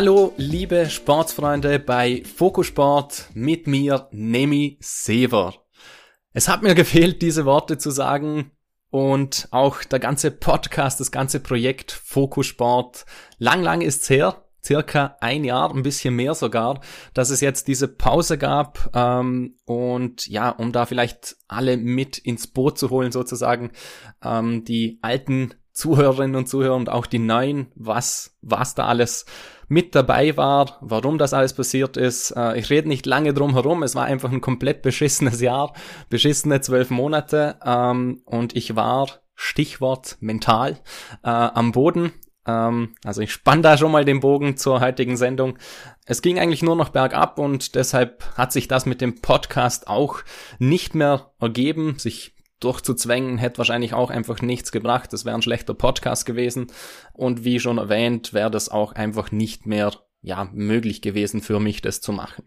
[0.00, 5.54] Hallo, liebe Sportsfreunde bei Fokusport mit mir, Nemi Sever.
[6.32, 8.52] Es hat mir gefehlt, diese Worte zu sagen
[8.90, 13.06] und auch der ganze Podcast, das ganze Projekt Fokusport.
[13.38, 16.80] Lang, lang ist's her, circa ein Jahr, ein bisschen mehr sogar,
[17.12, 22.46] dass es jetzt diese Pause gab ähm, und ja, um da vielleicht alle mit ins
[22.46, 23.72] Boot zu holen sozusagen,
[24.22, 29.26] ähm, die alten Zuhörerinnen und Zuhörer und auch die neuen, was, was da alles
[29.68, 32.32] mit dabei war, warum das alles passiert ist.
[32.32, 35.72] Äh, ich rede nicht lange drum herum, es war einfach ein komplett beschissenes Jahr,
[36.10, 40.80] beschissene zwölf Monate ähm, und ich war, Stichwort mental,
[41.22, 42.12] äh, am Boden.
[42.44, 45.58] Ähm, also ich spann da schon mal den Bogen zur heutigen Sendung.
[46.06, 50.22] Es ging eigentlich nur noch bergab und deshalb hat sich das mit dem Podcast auch
[50.58, 55.12] nicht mehr ergeben, sich durchzuzwängen, hätte wahrscheinlich auch einfach nichts gebracht.
[55.12, 56.68] Das wäre ein schlechter Podcast gewesen.
[57.12, 59.92] Und wie schon erwähnt, wäre das auch einfach nicht mehr,
[60.22, 62.44] ja, möglich gewesen für mich, das zu machen.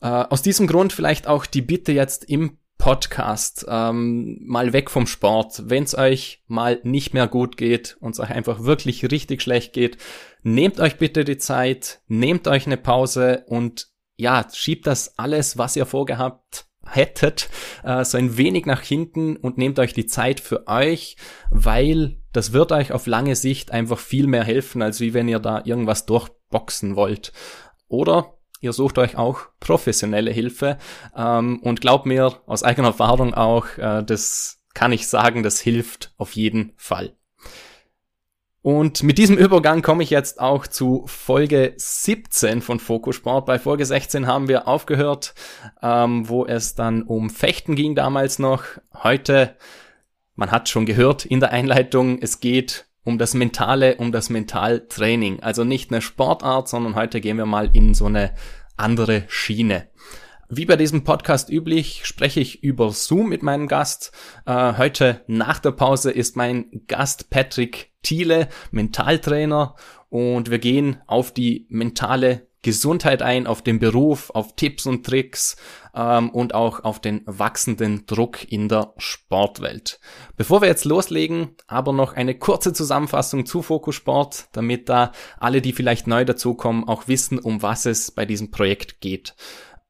[0.00, 5.08] Äh, aus diesem Grund vielleicht auch die Bitte jetzt im Podcast, ähm, mal weg vom
[5.08, 5.64] Sport.
[5.66, 9.72] Wenn es euch mal nicht mehr gut geht und es euch einfach wirklich richtig schlecht
[9.72, 9.98] geht,
[10.42, 15.74] nehmt euch bitte die Zeit, nehmt euch eine Pause und ja, schiebt das alles, was
[15.74, 17.48] ihr vorgehabt hättet,
[17.84, 21.16] äh, so ein wenig nach hinten und nehmt euch die Zeit für euch,
[21.50, 25.38] weil das wird euch auf lange Sicht einfach viel mehr helfen, als wie wenn ihr
[25.38, 27.32] da irgendwas durchboxen wollt.
[27.88, 30.78] Oder ihr sucht euch auch professionelle Hilfe
[31.16, 36.12] ähm, und glaubt mir aus eigener Erfahrung auch, äh, das kann ich sagen, das hilft
[36.16, 37.17] auf jeden Fall.
[38.60, 43.46] Und mit diesem Übergang komme ich jetzt auch zu Folge 17 von Fokusport.
[43.46, 45.34] Bei Folge 16 haben wir aufgehört,
[45.80, 48.64] ähm, wo es dann um Fechten ging damals noch.
[49.02, 49.56] Heute,
[50.34, 55.40] man hat schon gehört in der Einleitung, es geht um das Mentale, um das Mentaltraining.
[55.40, 58.34] Also nicht eine Sportart, sondern heute gehen wir mal in so eine
[58.76, 59.86] andere Schiene.
[60.50, 64.12] Wie bei diesem Podcast üblich spreche ich über Zoom mit meinem Gast.
[64.46, 69.74] Äh, heute nach der Pause ist mein Gast Patrick Thiele, Mentaltrainer
[70.08, 75.56] und wir gehen auf die mentale Gesundheit ein, auf den Beruf, auf Tipps und Tricks
[75.94, 80.00] ähm, und auch auf den wachsenden Druck in der Sportwelt.
[80.36, 85.72] Bevor wir jetzt loslegen, aber noch eine kurze Zusammenfassung zu Fokussport, damit da alle, die
[85.72, 89.36] vielleicht neu dazukommen, auch wissen, um was es bei diesem Projekt geht.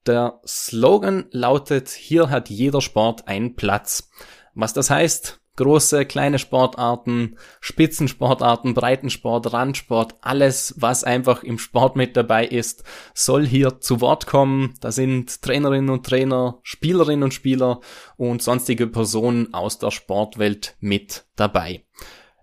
[0.08, 4.08] Der Slogan lautet, hier hat jeder Sport einen Platz.
[4.54, 12.16] Was das heißt, große, kleine Sportarten, Spitzensportarten, Breitensport, Randsport, alles, was einfach im Sport mit
[12.16, 14.72] dabei ist, soll hier zu Wort kommen.
[14.80, 17.80] Da sind Trainerinnen und Trainer, Spielerinnen und Spieler
[18.16, 21.84] und sonstige Personen aus der Sportwelt mit dabei.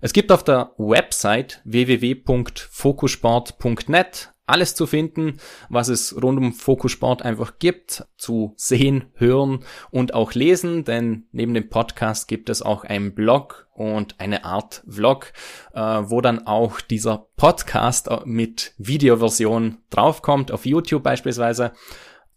[0.02, 5.38] Es gibt auf der Website www.fokusport.net alles zu finden,
[5.70, 11.54] was es rund um Fokussport einfach gibt, zu sehen, hören und auch lesen, denn neben
[11.54, 15.34] dem Podcast gibt es auch einen Blog und eine Art Vlog,
[15.74, 21.74] äh, wo dann auch dieser Podcast äh, mit Videoversion draufkommt, auf YouTube beispielsweise.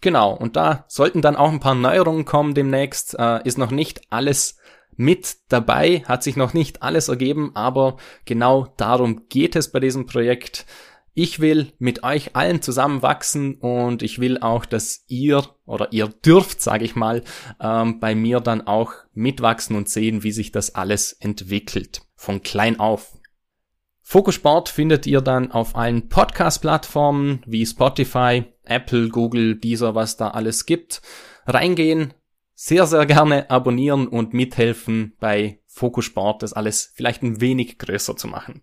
[0.01, 4.01] Genau, und da sollten dann auch ein paar Neuerungen kommen demnächst, äh, ist noch nicht
[4.11, 4.59] alles
[4.97, 10.07] mit dabei, hat sich noch nicht alles ergeben, aber genau darum geht es bei diesem
[10.07, 10.67] Projekt.
[11.21, 16.07] Ich will mit euch allen zusammen wachsen und ich will auch, dass ihr oder ihr
[16.07, 17.25] dürft, sage ich mal,
[17.61, 22.03] ähm, bei mir dann auch mitwachsen und sehen, wie sich das alles entwickelt.
[22.15, 23.19] Von klein auf.
[24.01, 30.67] Fokusport findet ihr dann auf allen Podcast-Plattformen wie Spotify, Apple, Google, dieser, was da alles
[30.67, 31.03] gibt.
[31.47, 32.15] Reingehen,
[32.55, 38.29] sehr, sehr gerne abonnieren und mithelfen bei Fokusport, das alles vielleicht ein wenig größer zu
[38.29, 38.63] machen.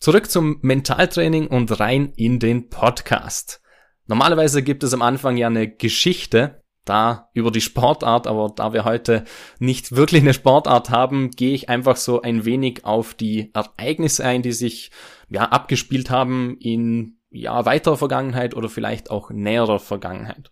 [0.00, 3.60] Zurück zum Mentaltraining und rein in den Podcast.
[4.06, 8.86] Normalerweise gibt es am Anfang ja eine Geschichte, da über die Sportart, aber da wir
[8.86, 9.24] heute
[9.58, 14.40] nicht wirklich eine Sportart haben, gehe ich einfach so ein wenig auf die Ereignisse ein,
[14.40, 14.90] die sich
[15.28, 20.50] ja abgespielt haben in ja weiterer Vergangenheit oder vielleicht auch näherer Vergangenheit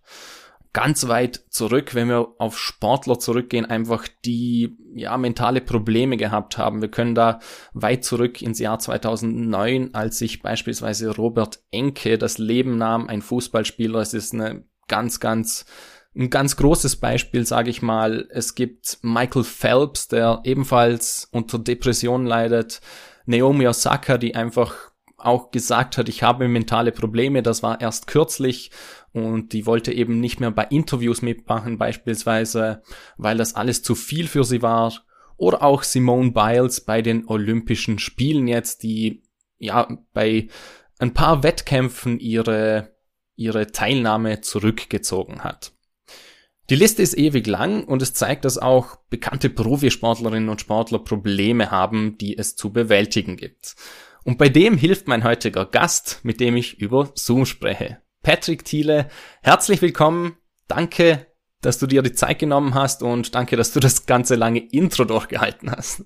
[0.73, 6.81] ganz weit zurück, wenn wir auf Sportler zurückgehen, einfach die ja mentale Probleme gehabt haben.
[6.81, 7.39] Wir können da
[7.73, 13.99] weit zurück ins Jahr 2009, als sich beispielsweise Robert Enke das Leben nahm, ein Fußballspieler.
[13.99, 15.65] Es ist eine ganz, ganz
[16.15, 18.27] ein ganz großes Beispiel, sage ich mal.
[18.31, 22.81] Es gibt Michael Phelps, der ebenfalls unter Depressionen leidet.
[23.25, 24.75] Naomi Osaka, die einfach
[25.17, 27.43] auch gesagt hat, ich habe mentale Probleme.
[27.43, 28.71] Das war erst kürzlich
[29.11, 32.83] und die wollte eben nicht mehr bei Interviews mitmachen beispielsweise,
[33.17, 34.93] weil das alles zu viel für sie war.
[35.37, 39.23] Oder auch Simone Biles bei den Olympischen Spielen jetzt, die
[39.57, 40.47] ja bei
[40.99, 42.95] ein paar Wettkämpfen ihre,
[43.35, 45.71] ihre Teilnahme zurückgezogen hat.
[46.69, 51.71] Die Liste ist ewig lang und es zeigt, dass auch bekannte Profisportlerinnen und Sportler Probleme
[51.71, 53.75] haben, die es zu bewältigen gibt.
[54.23, 58.01] Und bei dem hilft mein heutiger Gast, mit dem ich über Zoom spreche.
[58.21, 59.09] Patrick Thiele,
[59.41, 60.37] herzlich willkommen.
[60.67, 61.27] Danke,
[61.61, 65.05] dass du dir die Zeit genommen hast und danke, dass du das ganze lange Intro
[65.05, 66.03] durchgehalten hast.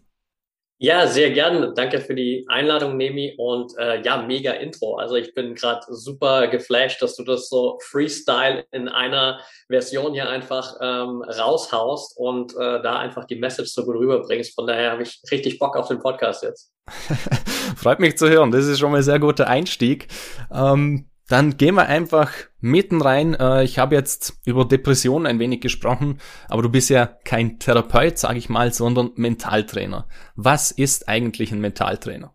[0.80, 1.74] Ja, sehr gern.
[1.76, 3.36] Danke für die Einladung, Nemi.
[3.38, 4.98] Und äh, ja, mega Intro.
[4.98, 9.40] Also ich bin gerade super geflasht, dass du das so Freestyle in einer
[9.70, 14.56] Version hier einfach ähm, raushaust und äh, da einfach die Message so gut rüberbringst.
[14.56, 16.74] Von daher habe ich richtig Bock auf den Podcast jetzt.
[17.78, 18.52] Freut mich zu hören.
[18.52, 20.08] Das ist schon mal ein sehr guter Einstieg.
[20.52, 23.34] Ähm, dann gehen wir einfach mitten rein.
[23.36, 28.18] Äh, ich habe jetzt über Depressionen ein wenig gesprochen, aber du bist ja kein Therapeut,
[28.18, 30.08] sage ich mal, sondern Mentaltrainer.
[30.36, 32.34] Was ist eigentlich ein Mentaltrainer?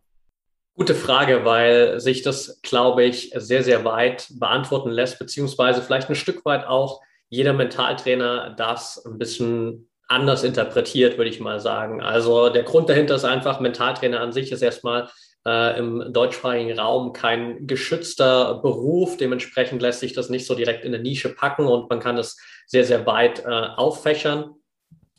[0.75, 6.14] Gute Frage, weil sich das, glaube ich, sehr, sehr weit beantworten lässt, beziehungsweise vielleicht ein
[6.14, 12.00] Stück weit auch jeder Mentaltrainer das ein bisschen anders interpretiert, würde ich mal sagen.
[12.00, 15.08] Also der Grund dahinter ist einfach, Mentaltrainer an sich ist erstmal
[15.48, 19.16] äh, im deutschsprachigen Raum kein geschützter Beruf.
[19.16, 22.36] Dementsprechend lässt sich das nicht so direkt in eine Nische packen und man kann es
[22.66, 24.54] sehr, sehr weit äh, auffächern.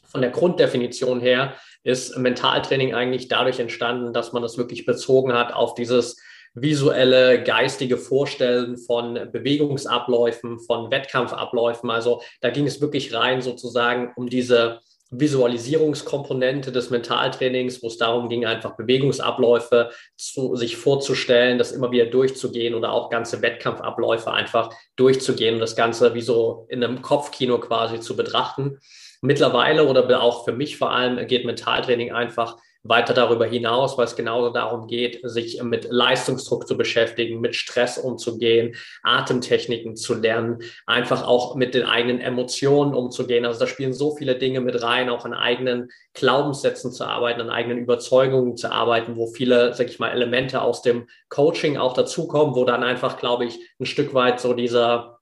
[0.06, 5.54] Von der Grunddefinition her ist Mentaltraining eigentlich dadurch entstanden, dass man es wirklich bezogen hat
[5.54, 6.18] auf dieses
[6.54, 11.90] visuelle, geistige Vorstellen von Bewegungsabläufen, von Wettkampfabläufen.
[11.90, 18.30] Also da ging es wirklich rein sozusagen um diese Visualisierungskomponente des Mentaltrainings, wo es darum
[18.30, 24.72] ging, einfach Bewegungsabläufe zu, sich vorzustellen, das immer wieder durchzugehen oder auch ganze Wettkampfabläufe einfach
[24.96, 28.80] durchzugehen und das Ganze wie so in einem Kopfkino quasi zu betrachten.
[29.22, 34.16] Mittlerweile oder auch für mich vor allem geht Mentaltraining einfach weiter darüber hinaus, weil es
[34.16, 41.28] genauso darum geht, sich mit Leistungsdruck zu beschäftigen, mit Stress umzugehen, Atemtechniken zu lernen, einfach
[41.28, 43.46] auch mit den eigenen Emotionen umzugehen.
[43.46, 47.50] Also da spielen so viele Dinge mit rein, auch an eigenen Glaubenssätzen zu arbeiten, an
[47.50, 52.56] eigenen Überzeugungen zu arbeiten, wo viele, sag ich mal, Elemente aus dem Coaching auch dazukommen,
[52.56, 55.20] wo dann einfach, glaube ich, ein Stück weit so dieser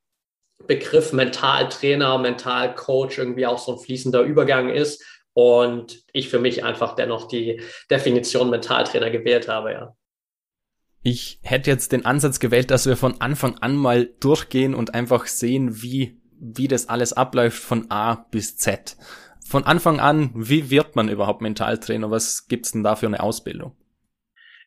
[0.66, 5.04] Begriff Mentaltrainer, Mentalcoach irgendwie auch so ein fließender Übergang ist
[5.38, 7.62] und ich für mich einfach dennoch die
[7.92, 9.96] Definition Mentaltrainer gewählt habe, ja.
[11.04, 15.28] Ich hätte jetzt den Ansatz gewählt, dass wir von Anfang an mal durchgehen und einfach
[15.28, 18.98] sehen, wie, wie das alles abläuft von A bis Z.
[19.48, 22.10] Von Anfang an, wie wird man überhaupt Mentaltrainer?
[22.10, 23.76] Was gibt's denn da für eine Ausbildung?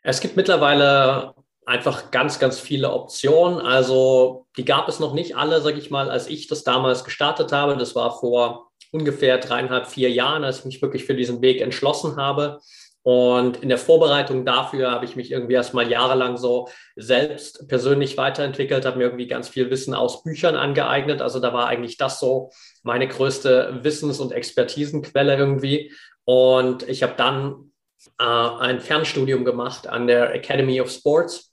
[0.05, 1.35] Es gibt mittlerweile
[1.67, 3.59] einfach ganz, ganz viele Optionen.
[3.59, 7.51] Also die gab es noch nicht alle, sage ich mal, als ich das damals gestartet
[7.51, 7.77] habe.
[7.77, 12.17] Das war vor ungefähr dreieinhalb, vier Jahren, als ich mich wirklich für diesen Weg entschlossen
[12.17, 12.61] habe.
[13.03, 18.85] Und in der Vorbereitung dafür habe ich mich irgendwie erstmal jahrelang so selbst persönlich weiterentwickelt,
[18.85, 21.23] habe mir irgendwie ganz viel Wissen aus Büchern angeeignet.
[21.23, 22.51] Also da war eigentlich das so
[22.83, 25.93] meine größte Wissens- und Expertisenquelle irgendwie.
[26.25, 27.73] Und ich habe dann
[28.19, 31.50] äh, ein Fernstudium gemacht an der Academy of Sports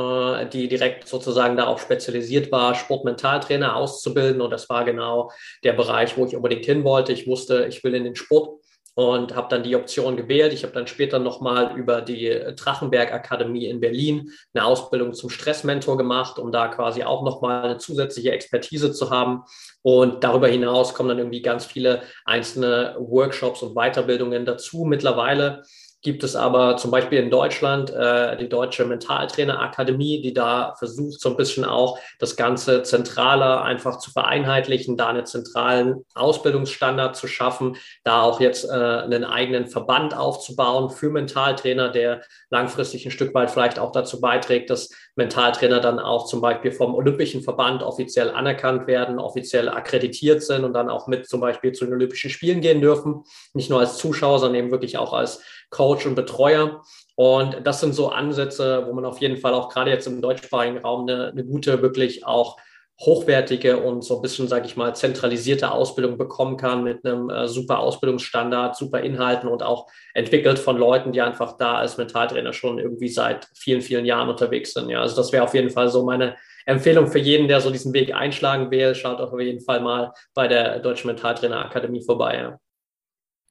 [0.00, 4.40] äh, die direkt sozusagen darauf spezialisiert war, Sportmentaltrainer auszubilden.
[4.40, 5.30] Und das war genau
[5.64, 7.12] der Bereich, wo ich unbedingt hin wollte.
[7.12, 8.60] Ich wusste, ich will in den Sport
[8.94, 10.52] und habe dann die Option gewählt.
[10.52, 15.96] Ich habe dann später nochmal über die Drachenberg Akademie in Berlin eine Ausbildung zum Stressmentor
[15.96, 19.44] gemacht, um da quasi auch nochmal eine zusätzliche Expertise zu haben.
[19.82, 24.84] Und darüber hinaus kommen dann irgendwie ganz viele einzelne Workshops und Weiterbildungen dazu.
[24.84, 25.62] Mittlerweile
[26.02, 31.30] gibt es aber zum Beispiel in Deutschland äh, die Deutsche Mentaltrainerakademie, die da versucht, so
[31.30, 37.76] ein bisschen auch das Ganze zentraler einfach zu vereinheitlichen, da einen zentralen Ausbildungsstandard zu schaffen,
[38.02, 43.50] da auch jetzt äh, einen eigenen Verband aufzubauen für Mentaltrainer, der langfristig ein Stück weit
[43.50, 48.86] vielleicht auch dazu beiträgt, dass Mentaltrainer dann auch zum Beispiel vom Olympischen Verband offiziell anerkannt
[48.86, 52.80] werden, offiziell akkreditiert sind und dann auch mit zum Beispiel zu den Olympischen Spielen gehen
[52.80, 53.24] dürfen.
[53.52, 56.82] Nicht nur als Zuschauer, sondern eben wirklich auch als Coach und Betreuer.
[57.16, 60.78] Und das sind so Ansätze, wo man auf jeden Fall auch gerade jetzt im deutschsprachigen
[60.78, 62.58] Raum eine, eine gute, wirklich auch
[63.00, 67.48] hochwertige und so ein bisschen, sage ich mal, zentralisierte Ausbildung bekommen kann mit einem äh,
[67.48, 72.78] super Ausbildungsstandard, super Inhalten und auch entwickelt von Leuten, die einfach da als Mentaltrainer schon
[72.78, 74.90] irgendwie seit vielen, vielen Jahren unterwegs sind.
[74.90, 76.36] Ja, also das wäre auf jeden Fall so meine
[76.66, 78.94] Empfehlung für jeden, der so diesen Weg einschlagen will.
[78.94, 82.36] Schaut auf jeden Fall mal bei der Deutschen Mentaltrainer Akademie vorbei.
[82.36, 82.58] Ja.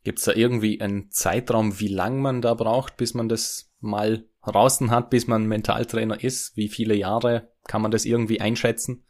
[0.04, 4.26] Gibt es da irgendwie einen Zeitraum, wie lang man da braucht, bis man das mal
[4.46, 6.56] draußen hat, bis man Mentaltrainer ist?
[6.56, 9.06] Wie viele Jahre kann man das irgendwie einschätzen?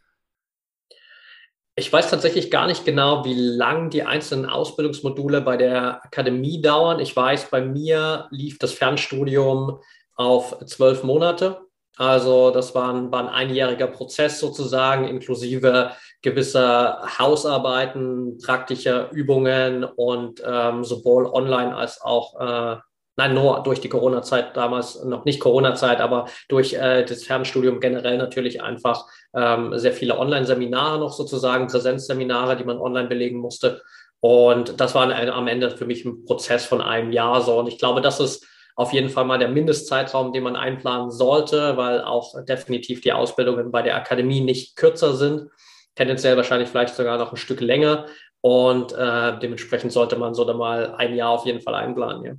[1.76, 7.00] Ich weiß tatsächlich gar nicht genau, wie lang die einzelnen Ausbildungsmodule bei der Akademie dauern.
[7.00, 9.78] Ich weiß, bei mir lief das Fernstudium
[10.14, 11.60] auf zwölf Monate.
[11.96, 15.92] Also das war ein, war ein einjähriger Prozess sozusagen, inklusive
[16.22, 22.76] gewisser Hausarbeiten, praktischer Übungen und ähm, sowohl online als auch äh,
[23.20, 28.16] Nein, nur durch die Corona-Zeit damals, noch nicht Corona-Zeit, aber durch äh, das Fernstudium generell
[28.16, 33.82] natürlich einfach ähm, sehr viele Online-Seminare noch sozusagen, Präsenzseminare, die man online belegen musste.
[34.20, 37.58] Und das war ein, am Ende für mich ein Prozess von einem Jahr so.
[37.58, 41.76] Und ich glaube, das ist auf jeden Fall mal der Mindestzeitraum, den man einplanen sollte,
[41.76, 45.50] weil auch definitiv die Ausbildungen bei der Akademie nicht kürzer sind.
[45.94, 48.06] Tendenziell wahrscheinlich vielleicht sogar noch ein Stück länger.
[48.40, 52.24] Und äh, dementsprechend sollte man so da mal ein Jahr auf jeden Fall einplanen.
[52.24, 52.32] Ja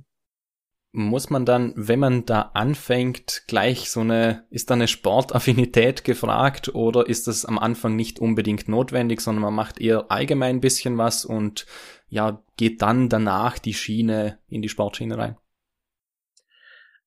[0.92, 6.74] muss man dann, wenn man da anfängt, gleich so eine, ist da eine Sportaffinität gefragt
[6.74, 10.98] oder ist das am Anfang nicht unbedingt notwendig, sondern man macht eher allgemein ein bisschen
[10.98, 11.66] was und
[12.08, 15.36] ja, geht dann danach die Schiene in die Sportschiene rein?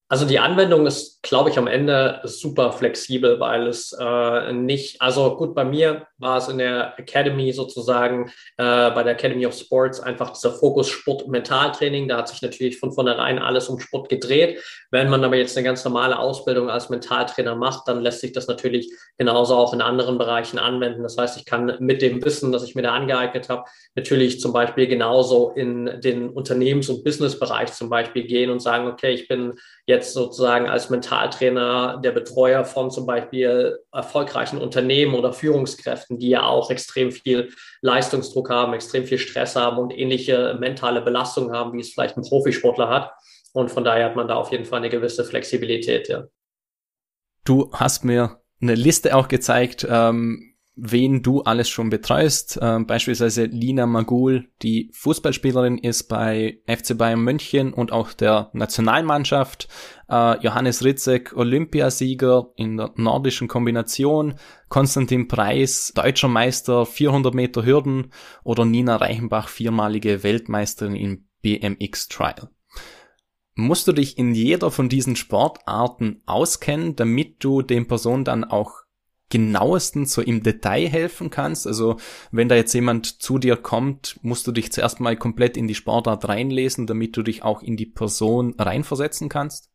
[0.07, 5.35] Also die Anwendung ist, glaube ich, am Ende super flexibel, weil es äh, nicht, also
[5.35, 9.99] gut, bei mir war es in der Academy sozusagen, äh, bei der Academy of Sports
[9.99, 12.07] einfach dieser Fokus Sport Mentaltraining.
[12.07, 14.61] Da hat sich natürlich von vornherein alles um Sport gedreht.
[14.91, 18.47] Wenn man aber jetzt eine ganz normale Ausbildung als Mentaltrainer macht, dann lässt sich das
[18.47, 21.01] natürlich genauso auch in anderen Bereichen anwenden.
[21.01, 23.63] Das heißt, ich kann mit dem Wissen, das ich mir da angeeignet habe,
[23.95, 29.11] natürlich zum Beispiel genauso in den Unternehmens- und Businessbereich zum Beispiel gehen und sagen, okay,
[29.11, 29.53] ich bin
[29.87, 36.43] jetzt sozusagen als Mentaltrainer der Betreuer von zum Beispiel erfolgreichen Unternehmen oder Führungskräften, die ja
[36.43, 41.81] auch extrem viel Leistungsdruck haben, extrem viel Stress haben und ähnliche mentale Belastungen haben, wie
[41.81, 43.11] es vielleicht ein Profisportler hat.
[43.53, 46.25] Und von daher hat man da auf jeden Fall eine gewisse Flexibilität, ja.
[47.45, 52.59] Du hast mir eine Liste auch gezeigt, ähm, wen du alles schon betreust.
[52.61, 59.67] Ähm, beispielsweise Lina Magul, die Fußballspielerin ist bei FC Bayern München und auch der Nationalmannschaft.
[60.09, 64.35] Äh, Johannes Ritzek, Olympiasieger in der nordischen Kombination.
[64.67, 68.11] Konstantin Preis, deutscher Meister 400 Meter Hürden.
[68.43, 72.49] Oder Nina Reichenbach, viermalige Weltmeisterin im BMX Trial.
[73.57, 78.84] Musst du dich in jeder von diesen Sportarten auskennen, damit du den Personen dann auch
[79.29, 81.67] genauesten so im Detail helfen kannst?
[81.67, 81.97] Also
[82.31, 85.75] wenn da jetzt jemand zu dir kommt, musst du dich zuerst mal komplett in die
[85.75, 89.69] Sportart reinlesen, damit du dich auch in die Person reinversetzen kannst?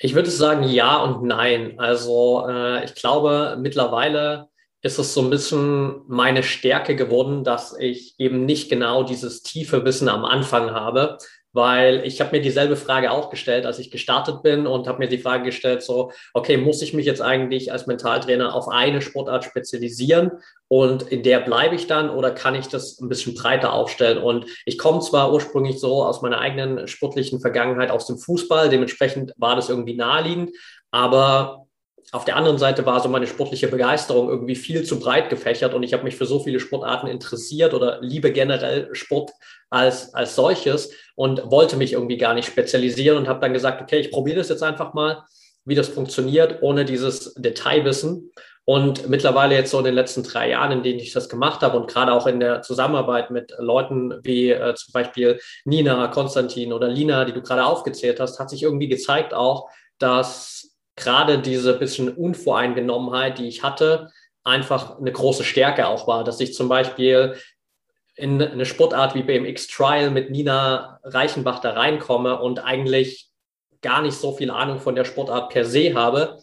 [0.00, 1.78] Ich würde sagen ja und nein.
[1.78, 4.48] Also äh, ich glaube mittlerweile
[4.80, 9.84] ist es so ein bisschen meine Stärke geworden, dass ich eben nicht genau dieses tiefe
[9.84, 11.18] Wissen am Anfang habe,
[11.52, 15.08] weil ich habe mir dieselbe Frage auch gestellt, als ich gestartet bin und habe mir
[15.08, 19.44] die Frage gestellt, so, okay, muss ich mich jetzt eigentlich als Mentaltrainer auf eine Sportart
[19.44, 20.32] spezialisieren
[20.68, 24.18] und in der bleibe ich dann oder kann ich das ein bisschen breiter aufstellen?
[24.18, 29.32] Und ich komme zwar ursprünglich so aus meiner eigenen sportlichen Vergangenheit aus dem Fußball, dementsprechend
[29.36, 30.50] war das irgendwie naheliegend,
[30.90, 31.67] aber
[32.12, 35.82] auf der anderen Seite war so meine sportliche Begeisterung irgendwie viel zu breit gefächert und
[35.82, 39.32] ich habe mich für so viele Sportarten interessiert oder liebe generell Sport
[39.68, 43.98] als, als solches und wollte mich irgendwie gar nicht spezialisieren und habe dann gesagt, okay,
[43.98, 45.24] ich probiere das jetzt einfach mal,
[45.64, 48.32] wie das funktioniert, ohne dieses Detailwissen.
[48.64, 51.78] Und mittlerweile jetzt so in den letzten drei Jahren, in denen ich das gemacht habe
[51.78, 56.88] und gerade auch in der Zusammenarbeit mit Leuten wie äh, zum Beispiel Nina, Konstantin oder
[56.88, 60.57] Lina, die du gerade aufgezählt hast, hat sich irgendwie gezeigt auch, dass
[60.98, 64.10] gerade diese bisschen Unvoreingenommenheit, die ich hatte,
[64.44, 67.36] einfach eine große Stärke auch war, dass ich zum Beispiel
[68.16, 73.28] in eine Sportart wie BMX Trial mit Nina Reichenbach da reinkomme und eigentlich
[73.80, 76.38] gar nicht so viel Ahnung von der Sportart per se habe,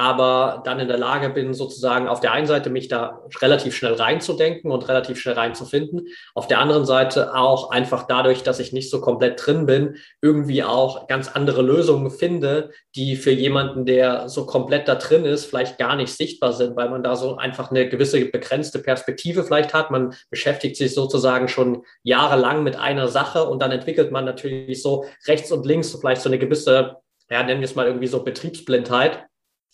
[0.00, 3.92] aber dann in der Lage bin, sozusagen auf der einen Seite mich da relativ schnell
[3.92, 6.06] reinzudenken und relativ schnell reinzufinden.
[6.34, 10.64] Auf der anderen Seite auch einfach dadurch, dass ich nicht so komplett drin bin, irgendwie
[10.64, 15.76] auch ganz andere Lösungen finde, die für jemanden, der so komplett da drin ist, vielleicht
[15.76, 19.90] gar nicht sichtbar sind, weil man da so einfach eine gewisse begrenzte Perspektive vielleicht hat.
[19.90, 25.04] Man beschäftigt sich sozusagen schon jahrelang mit einer Sache und dann entwickelt man natürlich so
[25.26, 26.96] rechts und links vielleicht so eine gewisse
[27.30, 29.24] ja, nennen wir es mal irgendwie so Betriebsblindheit,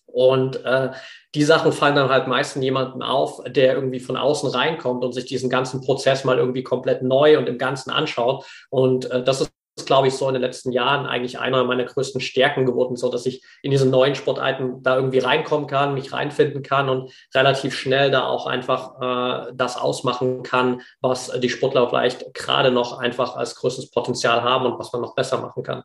[0.06, 0.90] und äh,
[1.34, 5.26] die Sachen fallen dann halt meistens jemandem auf, der irgendwie von außen reinkommt und sich
[5.26, 8.46] diesen ganzen Prozess mal irgendwie komplett neu und im Ganzen anschaut.
[8.70, 9.52] Und äh, das ist
[9.84, 13.26] glaube ich, so in den letzten Jahren eigentlich einer meiner größten Stärken geworden, so dass
[13.26, 18.10] ich in diese neuen Sportarten da irgendwie reinkommen kann, mich reinfinden kann und relativ schnell
[18.10, 23.54] da auch einfach äh, das ausmachen kann, was die Sportler vielleicht gerade noch einfach als
[23.56, 25.82] größtes Potenzial haben und was man noch besser machen kann.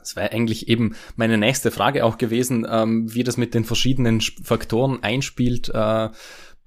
[0.00, 4.20] Das wäre eigentlich eben meine nächste Frage auch gewesen, ähm, wie das mit den verschiedenen
[4.20, 5.68] Faktoren einspielt.
[5.68, 6.08] Äh,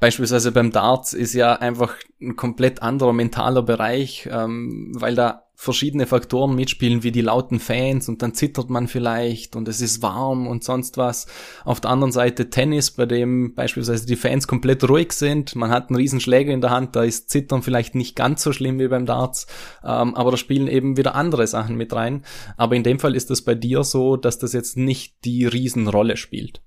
[0.04, 6.08] Beispielsweise beim Darts ist ja einfach ein komplett anderer mentaler Bereich, ähm, weil da verschiedene
[6.08, 10.46] Faktoren mitspielen, wie die lauten Fans und dann zittert man vielleicht und es ist warm
[10.46, 11.28] und sonst was.
[11.64, 15.88] Auf der anderen Seite Tennis, bei dem beispielsweise die Fans komplett ruhig sind, man hat
[15.88, 18.90] einen riesen Schläger in der Hand, da ist Zittern vielleicht nicht ganz so schlimm wie
[18.90, 19.48] beim Darts,
[19.86, 22.26] ähm, aber da spielen eben wieder andere Sachen mit rein.
[22.58, 26.18] Aber in dem Fall ist es bei dir so, dass das jetzt nicht die Riesenrolle
[26.18, 26.62] spielt.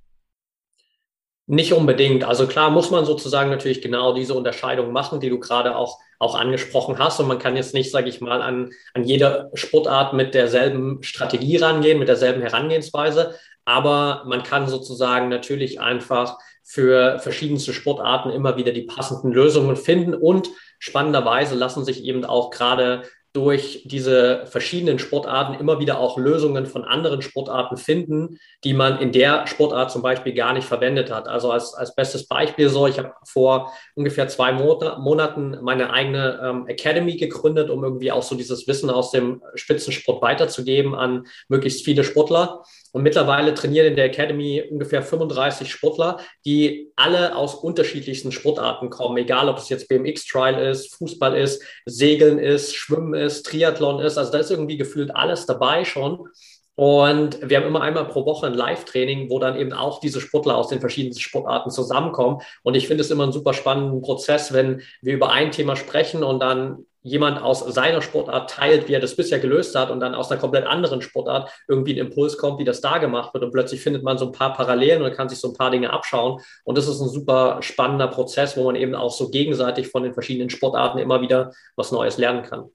[1.48, 2.24] Nicht unbedingt.
[2.24, 6.34] Also klar muss man sozusagen natürlich genau diese Unterscheidung machen, die du gerade auch, auch
[6.34, 7.20] angesprochen hast.
[7.20, 11.56] Und man kann jetzt nicht, sage ich mal, an, an jede Sportart mit derselben Strategie
[11.58, 13.36] rangehen, mit derselben Herangehensweise.
[13.64, 20.14] Aber man kann sozusagen natürlich einfach für verschiedenste Sportarten immer wieder die passenden Lösungen finden.
[20.14, 20.50] Und
[20.80, 23.04] spannenderweise lassen sich eben auch gerade
[23.36, 29.12] durch diese verschiedenen Sportarten immer wieder auch Lösungen von anderen Sportarten finden, die man in
[29.12, 31.28] der Sportart zum Beispiel gar nicht verwendet hat.
[31.28, 36.66] Also als, als bestes Beispiel so, ich habe vor ungefähr zwei Monaten meine eigene ähm,
[36.66, 42.04] Academy gegründet, um irgendwie auch so dieses Wissen aus dem Spitzensport weiterzugeben an möglichst viele
[42.04, 42.62] Sportler.
[42.96, 49.18] Und mittlerweile trainieren in der Academy ungefähr 35 Sportler, die alle aus unterschiedlichsten Sportarten kommen,
[49.18, 54.16] egal ob es jetzt BMX-Trial ist, Fußball ist, Segeln ist, Schwimmen ist, Triathlon ist.
[54.16, 56.26] Also da ist irgendwie gefühlt alles dabei schon.
[56.74, 60.56] Und wir haben immer einmal pro Woche ein Live-Training, wo dann eben auch diese Sportler
[60.56, 62.40] aus den verschiedenen Sportarten zusammenkommen.
[62.62, 66.24] Und ich finde es immer einen super spannenden Prozess, wenn wir über ein Thema sprechen
[66.24, 70.14] und dann jemand aus seiner Sportart teilt, wie er das bisher gelöst hat und dann
[70.14, 73.52] aus einer komplett anderen Sportart irgendwie ein Impuls kommt, wie das da gemacht wird und
[73.52, 76.40] plötzlich findet man so ein paar Parallelen und kann sich so ein paar Dinge abschauen
[76.64, 80.14] und das ist ein super spannender Prozess, wo man eben auch so gegenseitig von den
[80.14, 82.70] verschiedenen Sportarten immer wieder was Neues lernen kann.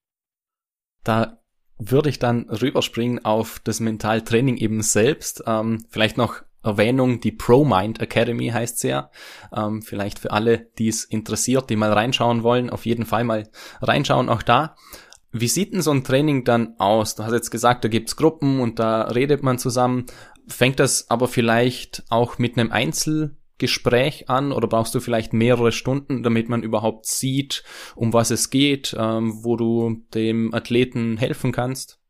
[1.03, 1.39] Da
[1.77, 5.43] würde ich dann rüberspringen auf das Mentaltraining eben selbst.
[5.45, 9.09] Ähm, vielleicht noch Erwähnung, die ProMind Academy heißt sie ja.
[9.55, 13.49] Ähm, vielleicht für alle, die es interessiert, die mal reinschauen wollen, auf jeden Fall mal
[13.81, 14.75] reinschauen, auch da.
[15.31, 17.15] Wie sieht denn so ein Training dann aus?
[17.15, 20.05] Du hast jetzt gesagt, da gibt's Gruppen und da redet man zusammen.
[20.47, 26.21] Fängt das aber vielleicht auch mit einem Einzelgespräch an oder brauchst du vielleicht mehrere Stunden,
[26.21, 27.63] damit man überhaupt sieht,
[27.95, 32.00] um was es geht, ähm, wo du dem Athleten helfen kannst?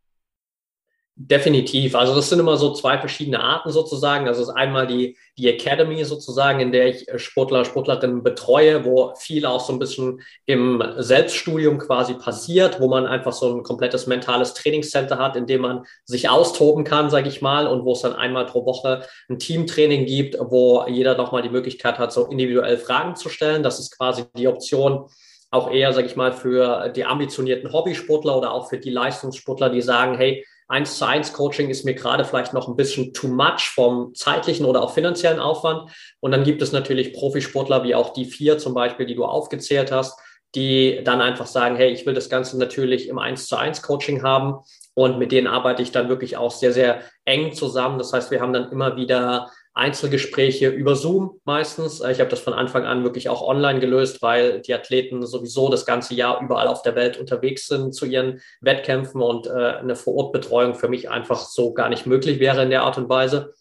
[1.15, 1.93] Definitiv.
[1.93, 4.25] Also das sind immer so zwei verschiedene Arten sozusagen.
[4.25, 9.13] Das ist einmal die, die Academy sozusagen, in der ich äh, Sportler, Sportlerinnen betreue, wo
[9.15, 14.07] viel auch so ein bisschen im Selbststudium quasi passiert, wo man einfach so ein komplettes
[14.07, 18.01] mentales Trainingscenter hat, in dem man sich austoben kann, sage ich mal, und wo es
[18.01, 22.77] dann einmal pro Woche ein Teamtraining gibt, wo jeder nochmal die Möglichkeit hat, so individuell
[22.77, 23.63] Fragen zu stellen.
[23.63, 25.07] Das ist quasi die Option,
[25.51, 29.81] auch eher, sage ich mal, für die ambitionierten Hobbysportler oder auch für die Leistungssportler, die
[29.81, 33.69] sagen, hey, eins zu eins Coaching ist mir gerade vielleicht noch ein bisschen too much
[33.75, 35.91] vom zeitlichen oder auch finanziellen Aufwand.
[36.21, 39.91] Und dann gibt es natürlich Profisportler wie auch die vier zum Beispiel, die du aufgezählt
[39.91, 40.17] hast,
[40.55, 44.23] die dann einfach sagen, hey, ich will das Ganze natürlich im eins zu eins Coaching
[44.23, 44.59] haben.
[44.93, 47.97] Und mit denen arbeite ich dann wirklich auch sehr, sehr eng zusammen.
[47.97, 52.01] Das heißt, wir haben dann immer wieder Einzelgespräche über Zoom meistens.
[52.01, 55.85] Ich habe das von Anfang an wirklich auch online gelöst, weil die Athleten sowieso das
[55.85, 60.75] ganze Jahr überall auf der Welt unterwegs sind zu ihren Wettkämpfen und äh, eine Vorortbetreuung
[60.75, 63.53] für mich einfach so gar nicht möglich wäre in der Art und Weise.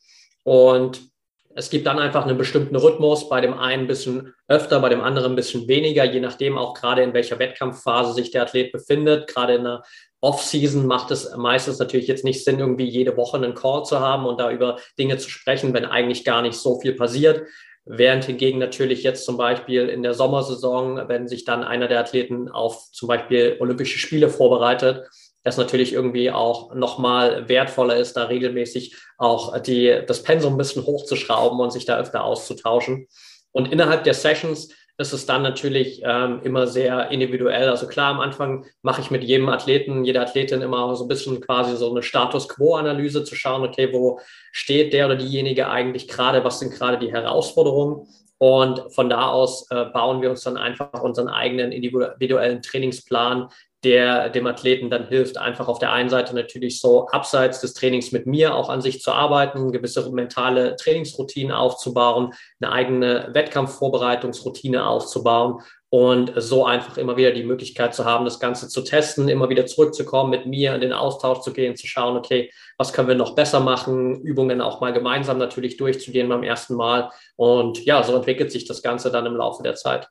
[0.43, 1.10] Und
[1.55, 5.01] es gibt dann einfach einen bestimmten Rhythmus, bei dem einen ein bisschen öfter, bei dem
[5.01, 9.27] anderen ein bisschen weniger, je nachdem auch gerade in welcher Wettkampfphase sich der Athlet befindet.
[9.27, 9.83] Gerade in einer
[10.21, 14.27] Off-Season macht es meistens natürlich jetzt nicht Sinn, irgendwie jede Woche einen Call zu haben
[14.27, 17.43] und da über Dinge zu sprechen, wenn eigentlich gar nicht so viel passiert.
[17.85, 22.49] Während hingegen natürlich jetzt zum Beispiel in der Sommersaison, wenn sich dann einer der Athleten
[22.49, 25.09] auf zum Beispiel Olympische Spiele vorbereitet,
[25.43, 30.85] es natürlich irgendwie auch nochmal wertvoller ist, da regelmäßig auch die, das Pensum ein bisschen
[30.85, 33.07] hochzuschrauben und sich da öfter auszutauschen.
[33.53, 34.69] Und innerhalb der Sessions
[35.01, 37.71] ist es dann natürlich ähm, immer sehr individuell.
[37.71, 41.41] Also klar, am Anfang mache ich mit jedem Athleten, jeder Athletin immer so ein bisschen
[41.41, 44.21] quasi so eine Status Quo-Analyse zu schauen, okay, wo
[44.53, 48.09] steht der oder diejenige eigentlich gerade, was sind gerade die Herausforderungen?
[48.37, 53.49] Und von da aus äh, bauen wir uns dann einfach unseren eigenen individuellen Trainingsplan
[53.85, 58.13] der dem Athleten dann hilft, einfach auf der einen Seite natürlich so abseits des Trainings
[58.13, 65.63] mit mir auch an sich zu arbeiten, gewisse mentale Trainingsroutinen aufzubauen, eine eigene Wettkampfvorbereitungsroutine aufzubauen
[65.89, 69.67] und so einfach immer wieder die Möglichkeit zu haben, das Ganze zu testen, immer wieder
[69.67, 73.35] zurückzukommen, mit mir in den Austausch zu gehen, zu schauen, okay, was können wir noch
[73.35, 77.11] besser machen, Übungen auch mal gemeinsam natürlich durchzugehen beim ersten Mal.
[77.37, 80.09] Und ja, so entwickelt sich das Ganze dann im Laufe der Zeit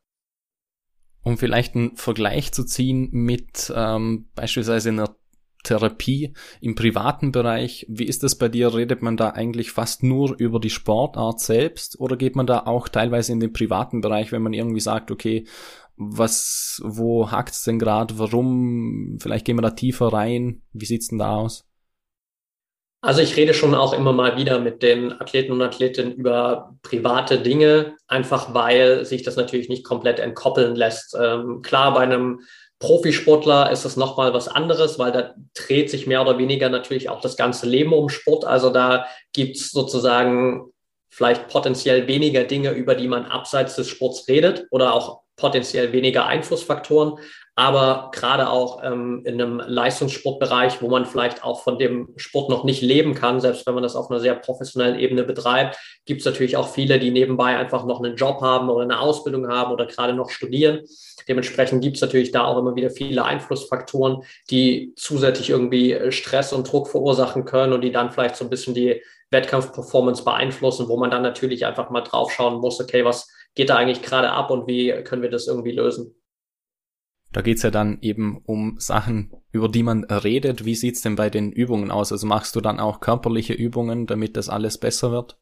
[1.24, 5.16] um vielleicht einen Vergleich zu ziehen mit ähm, beispielsweise einer
[5.64, 7.86] Therapie im privaten Bereich.
[7.90, 8.74] Wie ist das bei dir?
[8.74, 12.88] Redet man da eigentlich fast nur über die Sportart selbst oder geht man da auch
[12.88, 15.46] teilweise in den privaten Bereich, wenn man irgendwie sagt, okay,
[15.98, 19.18] was, wo hakt's denn gerade, warum?
[19.20, 20.62] Vielleicht gehen wir da tiefer rein.
[20.72, 21.69] Wie sieht's denn da aus?
[23.02, 27.40] Also ich rede schon auch immer mal wieder mit den Athleten und Athletinnen über private
[27.40, 31.16] Dinge, einfach weil sich das natürlich nicht komplett entkoppeln lässt.
[31.18, 32.42] Ähm, klar, bei einem
[32.80, 37.22] Profisportler ist es nochmal was anderes, weil da dreht sich mehr oder weniger natürlich auch
[37.22, 38.44] das ganze Leben um Sport.
[38.44, 40.72] Also da gibt's sozusagen
[41.10, 46.26] vielleicht potenziell weniger Dinge, über die man abseits des Sports redet oder auch potenziell weniger
[46.26, 47.18] Einflussfaktoren
[47.60, 52.64] aber gerade auch ähm, in einem Leistungssportbereich, wo man vielleicht auch von dem Sport noch
[52.64, 56.26] nicht leben kann, selbst wenn man das auf einer sehr professionellen Ebene betreibt, gibt es
[56.26, 59.88] natürlich auch viele, die nebenbei einfach noch einen Job haben oder eine Ausbildung haben oder
[59.88, 60.86] gerade noch studieren.
[61.28, 66.72] Dementsprechend gibt es natürlich da auch immer wieder viele Einflussfaktoren, die zusätzlich irgendwie Stress und
[66.72, 71.12] Druck verursachen können und die dann vielleicht so ein bisschen die Wettkampfperformance beeinflussen, wo man
[71.12, 74.94] dann natürlich einfach mal draufschauen muss, okay, was geht da eigentlich gerade ab und wie
[75.04, 76.16] können wir das irgendwie lösen?
[77.32, 80.66] Da geht's ja dann eben um Sachen, über die man redet.
[80.66, 82.12] Wie sieht's denn bei den Übungen aus?
[82.12, 85.38] Also machst du dann auch körperliche Übungen, damit das alles besser wird?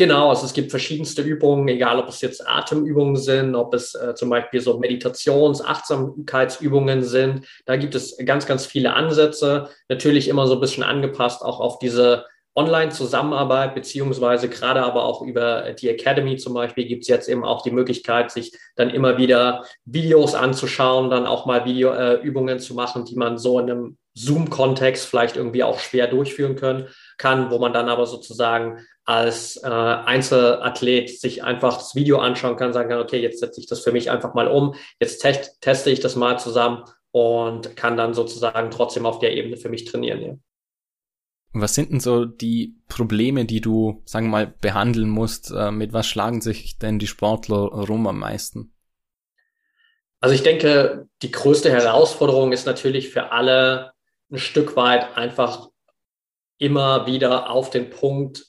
[0.00, 4.14] Genau, also es gibt verschiedenste Übungen, egal ob es jetzt Atemübungen sind, ob es äh,
[4.14, 7.46] zum Beispiel so Meditations-, Achtsamkeitsübungen sind.
[7.66, 9.68] Da gibt es ganz, ganz viele Ansätze.
[9.90, 12.24] Natürlich immer so ein bisschen angepasst auch auf diese
[12.56, 17.62] Online-Zusammenarbeit, beziehungsweise gerade aber auch über die Academy zum Beispiel gibt es jetzt eben auch
[17.62, 23.04] die Möglichkeit, sich dann immer wieder Videos anzuschauen, dann auch mal Videoübungen äh, zu machen,
[23.04, 27.72] die man so in einem Zoom-Kontext vielleicht irgendwie auch schwer durchführen können, kann, wo man
[27.72, 33.20] dann aber sozusagen als äh, Einzelathlet sich einfach das Video anschauen kann, sagen kann, okay,
[33.20, 36.38] jetzt setze ich das für mich einfach mal um, jetzt te teste ich das mal
[36.38, 40.22] zusammen und kann dann sozusagen trotzdem auf der Ebene für mich trainieren.
[40.22, 40.34] Ja.
[41.52, 45.50] Was sind denn so die Probleme, die du, sagen wir mal, behandeln musst?
[45.50, 48.72] Äh, mit was schlagen sich denn die Sportler rum am meisten?
[50.20, 53.92] Also ich denke, die größte Herausforderung ist natürlich für alle
[54.30, 55.68] ein Stück weit einfach
[56.58, 58.46] immer wieder auf den Punkt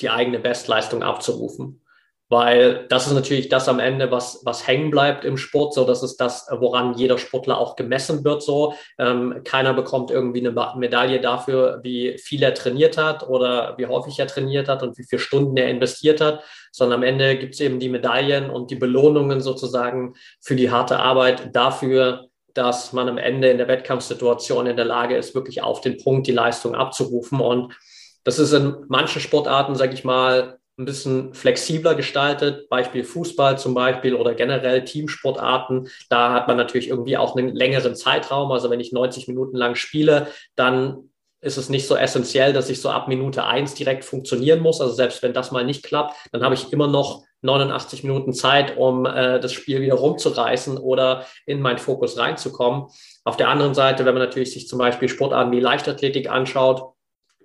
[0.00, 1.82] die eigene Bestleistung abzurufen
[2.30, 5.74] weil das ist natürlich das am Ende, was, was hängen bleibt im Sport.
[5.74, 8.44] So, das ist das, woran jeder Sportler auch gemessen wird.
[8.44, 13.86] So, ähm, keiner bekommt irgendwie eine Medaille dafür, wie viel er trainiert hat oder wie
[13.86, 17.54] häufig er trainiert hat und wie viele Stunden er investiert hat, sondern am Ende gibt
[17.54, 23.08] es eben die Medaillen und die Belohnungen sozusagen für die harte Arbeit dafür, dass man
[23.08, 26.76] am Ende in der Wettkampfsituation in der Lage ist, wirklich auf den Punkt die Leistung
[26.76, 27.40] abzurufen.
[27.40, 27.74] Und
[28.22, 33.74] das ist in manchen Sportarten, sage ich mal, ein bisschen flexibler gestaltet, Beispiel Fußball zum
[33.74, 35.88] Beispiel oder generell Teamsportarten.
[36.08, 38.50] Da hat man natürlich irgendwie auch einen längeren Zeitraum.
[38.50, 41.10] Also wenn ich 90 Minuten lang spiele, dann
[41.42, 44.80] ist es nicht so essentiell, dass ich so ab Minute eins direkt funktionieren muss.
[44.80, 48.76] Also selbst wenn das mal nicht klappt, dann habe ich immer noch 89 Minuten Zeit,
[48.76, 52.88] um äh, das Spiel wieder rumzureißen oder in meinen Fokus reinzukommen.
[53.24, 56.92] Auf der anderen Seite, wenn man natürlich sich zum Beispiel Sportarten wie Leichtathletik anschaut,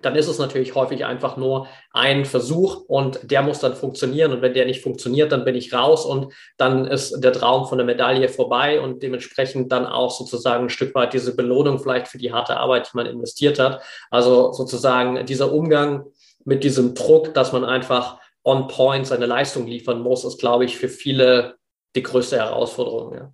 [0.02, 4.32] dann ist es natürlich häufig einfach nur ein Versuch und der muss dann funktionieren.
[4.32, 7.78] Und wenn der nicht funktioniert, dann bin ich raus und dann ist der Traum von
[7.78, 12.18] der Medaille vorbei und dementsprechend dann auch sozusagen ein Stück weit diese Belohnung vielleicht für
[12.18, 13.82] die harte Arbeit, die man investiert hat.
[14.10, 16.04] Also sozusagen dieser Umgang
[16.44, 20.76] mit diesem Druck, dass man einfach on point seine Leistung liefern muss, ist, glaube ich,
[20.76, 21.56] für viele
[21.96, 23.14] die größte Herausforderung.
[23.14, 23.32] Ja.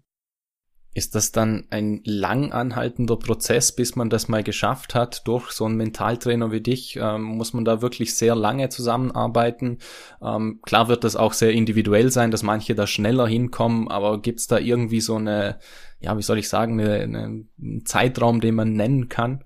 [0.94, 5.64] Ist das dann ein lang anhaltender Prozess, bis man das mal geschafft hat durch so
[5.64, 6.98] einen Mentaltrainer wie dich?
[7.00, 9.78] Ähm, muss man da wirklich sehr lange zusammenarbeiten?
[10.22, 14.48] Ähm, klar wird das auch sehr individuell sein, dass manche da schneller hinkommen, aber gibt's
[14.48, 15.58] da irgendwie so eine,
[15.98, 19.44] ja, wie soll ich sagen, eine, eine, einen Zeitraum, den man nennen kann?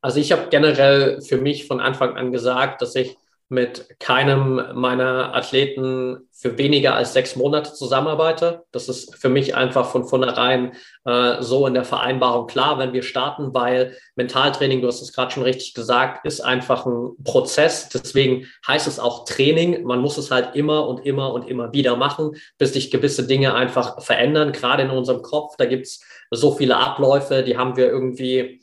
[0.00, 3.16] Also ich habe generell für mich von Anfang an gesagt, dass ich
[3.54, 8.64] mit keinem meiner Athleten für weniger als sechs Monate zusammenarbeite.
[8.72, 10.72] Das ist für mich einfach von vornherein
[11.04, 15.30] äh, so in der Vereinbarung klar, wenn wir starten, weil Mentaltraining, du hast es gerade
[15.30, 17.88] schon richtig gesagt, ist einfach ein Prozess.
[17.88, 19.84] Deswegen heißt es auch Training.
[19.84, 23.54] Man muss es halt immer und immer und immer wieder machen, bis sich gewisse Dinge
[23.54, 24.52] einfach verändern.
[24.52, 28.60] Gerade in unserem Kopf, da gibt's so viele Abläufe, die haben wir irgendwie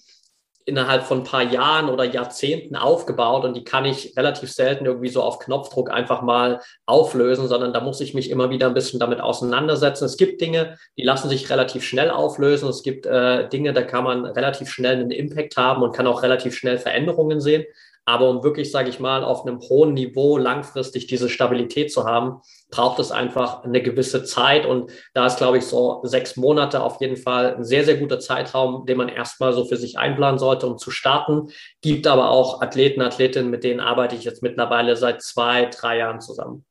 [0.65, 5.09] innerhalb von ein paar Jahren oder Jahrzehnten aufgebaut und die kann ich relativ selten irgendwie
[5.09, 8.99] so auf Knopfdruck einfach mal auflösen, sondern da muss ich mich immer wieder ein bisschen
[8.99, 10.05] damit auseinandersetzen.
[10.05, 12.69] Es gibt Dinge, die lassen sich relativ schnell auflösen.
[12.69, 16.23] Es gibt äh, Dinge, da kann man relativ schnell einen Impact haben und kann auch
[16.23, 17.65] relativ schnell Veränderungen sehen.
[18.05, 22.41] Aber um wirklich, sage ich mal, auf einem hohen Niveau langfristig diese Stabilität zu haben,
[22.69, 24.65] braucht es einfach eine gewisse Zeit.
[24.65, 28.19] Und da ist, glaube ich, so sechs Monate auf jeden Fall ein sehr, sehr guter
[28.19, 31.49] Zeitraum, den man erstmal so für sich einplanen sollte, um zu starten.
[31.81, 36.21] Gibt aber auch Athleten, Athletinnen, mit denen arbeite ich jetzt mittlerweile seit zwei, drei Jahren
[36.21, 36.65] zusammen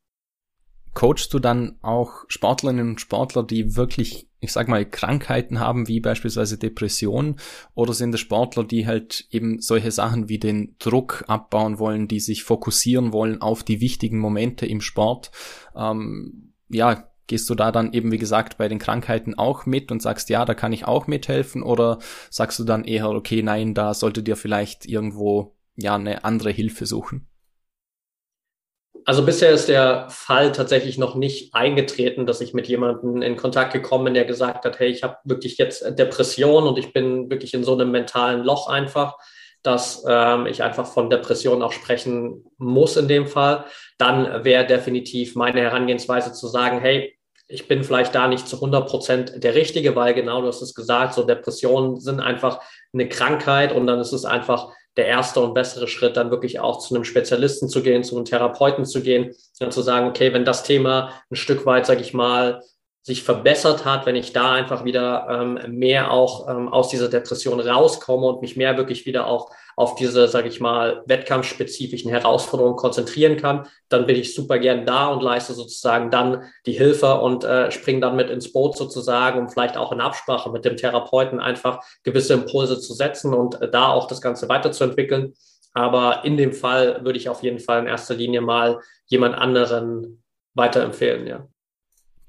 [0.95, 6.01] coachst du dann auch Sportlerinnen und Sportler, die wirklich, ich sag mal, Krankheiten haben, wie
[6.01, 7.37] beispielsweise Depressionen,
[7.75, 12.21] oder sind es Sportler, die halt eben solche Sachen wie den Druck abbauen wollen, die
[12.21, 15.31] sich fokussieren wollen auf die wichtigen Momente im Sport?
[15.77, 20.03] Ähm, ja, gehst du da dann eben, wie gesagt, bei den Krankheiten auch mit und
[20.03, 23.95] sagst, ja, da kann ich auch mithelfen, oder sagst du dann eher, okay, nein, da
[23.95, 27.30] solltet ihr vielleicht irgendwo ja eine andere Hilfe suchen?
[29.05, 33.73] Also bisher ist der Fall tatsächlich noch nicht eingetreten, dass ich mit jemandem in Kontakt
[33.73, 37.55] gekommen bin, der gesagt hat, hey, ich habe wirklich jetzt Depression und ich bin wirklich
[37.55, 39.17] in so einem mentalen Loch einfach,
[39.63, 43.65] dass ähm, ich einfach von Depression auch sprechen muss in dem Fall.
[43.99, 47.17] Dann wäre definitiv meine Herangehensweise zu sagen, hey,
[47.51, 50.75] ich bin vielleicht da nicht zu 100 Prozent der Richtige, weil genau du hast es
[50.75, 52.61] gesagt, so Depressionen sind einfach
[52.93, 56.79] eine Krankheit und dann ist es einfach der erste und bessere Schritt, dann wirklich auch
[56.79, 60.45] zu einem Spezialisten zu gehen, zu einem Therapeuten zu gehen und zu sagen, okay, wenn
[60.45, 62.63] das Thema ein Stück weit, sage ich mal,
[63.11, 67.59] sich verbessert hat, wenn ich da einfach wieder ähm, mehr auch ähm, aus dieser Depression
[67.59, 73.37] rauskomme und mich mehr wirklich wieder auch auf diese, sage ich mal, wettkampfspezifischen Herausforderungen konzentrieren
[73.37, 77.73] kann, dann bin ich super gern da und leiste sozusagen dann die Hilfe und äh,
[77.73, 81.83] springe dann mit ins Boot sozusagen, um vielleicht auch in Absprache mit dem Therapeuten einfach
[82.05, 85.35] gewisse Impulse zu setzen und äh, da auch das Ganze weiterzuentwickeln.
[85.75, 90.23] Aber in dem Fall würde ich auf jeden Fall in erster Linie mal jemand anderen
[90.55, 91.49] weiterempfehlen, ja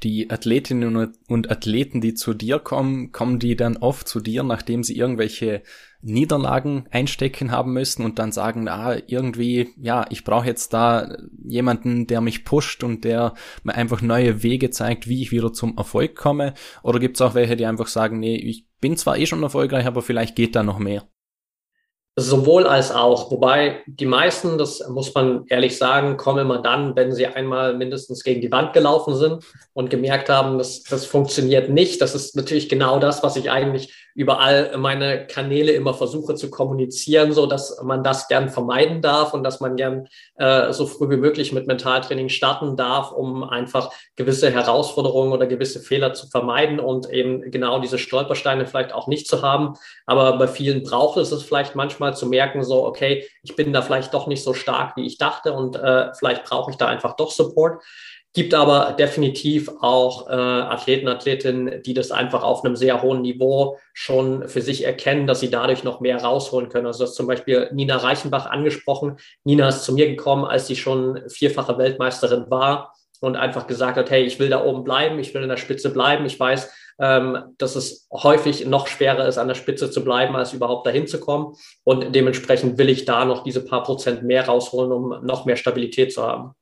[0.04, 4.84] die Athletinnen und Athleten, die zu dir kommen, kommen die dann oft zu dir, nachdem
[4.84, 5.62] sie irgendwelche
[6.02, 12.08] Niederlagen einstecken haben müssen und dann sagen, ah, irgendwie, ja, ich brauche jetzt da jemanden,
[12.08, 13.34] der mich pusht und der
[13.64, 16.56] mir einfach neue Wege zeigt, wie ich wieder zum Erfolg komme?
[16.82, 19.86] Oder gibt es auch welche, die einfach sagen, nee, ich bin zwar eh schon erfolgreich,
[19.86, 21.08] aber vielleicht geht da noch mehr?
[22.18, 23.32] Sowohl als auch.
[23.32, 28.24] Wobei die meisten, das muss man ehrlich sagen, kommen immer dann, wenn sie einmal mindestens
[28.24, 32.02] gegen die Wand gelaufen sind und gemerkt haben, dass das funktioniert nicht.
[32.02, 37.32] Das ist natürlich genau das, was ich eigentlich überall meine Kanäle immer versuche zu kommunizieren,
[37.32, 41.18] so dass man das gern vermeiden darf und dass man gern äh, so früh wie
[41.18, 47.10] möglich mit Mentaltraining starten darf, um einfach gewisse Herausforderungen oder gewisse Fehler zu vermeiden und
[47.10, 49.74] eben genau diese Stolpersteine vielleicht auch nicht zu haben.
[50.06, 53.82] Aber bei vielen braucht es es vielleicht manchmal zu merken, so, okay, ich bin da
[53.82, 57.16] vielleicht doch nicht so stark, wie ich dachte und äh, vielleicht brauche ich da einfach
[57.16, 57.82] doch Support.
[58.34, 63.78] Gibt aber definitiv auch äh, Athleten, Athletinnen, die das einfach auf einem sehr hohen Niveau
[63.94, 66.86] schon für sich erkennen, dass sie dadurch noch mehr rausholen können.
[66.86, 69.18] Also das zum Beispiel Nina Reichenbach angesprochen.
[69.44, 74.10] Nina ist zu mir gekommen, als sie schon vierfache Weltmeisterin war und einfach gesagt hat,
[74.10, 76.26] hey, ich will da oben bleiben, ich will in der Spitze bleiben.
[76.26, 80.54] Ich weiß, ähm, dass es häufig noch schwerer ist, an der Spitze zu bleiben, als
[80.54, 81.54] überhaupt dahin zu kommen.
[81.84, 86.14] Und dementsprechend will ich da noch diese paar Prozent mehr rausholen, um noch mehr Stabilität
[86.14, 86.56] zu haben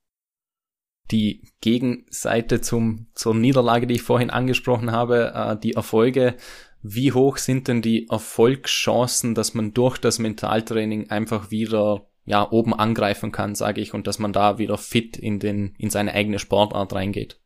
[1.11, 6.35] die Gegenseite zum, zur Niederlage, die ich vorhin angesprochen habe, äh, die Erfolge.
[6.81, 12.73] Wie hoch sind denn die Erfolgschancen, dass man durch das Mentaltraining einfach wieder ja oben
[12.73, 16.39] angreifen kann, sage ich, und dass man da wieder fit in den in seine eigene
[16.39, 17.39] Sportart reingeht?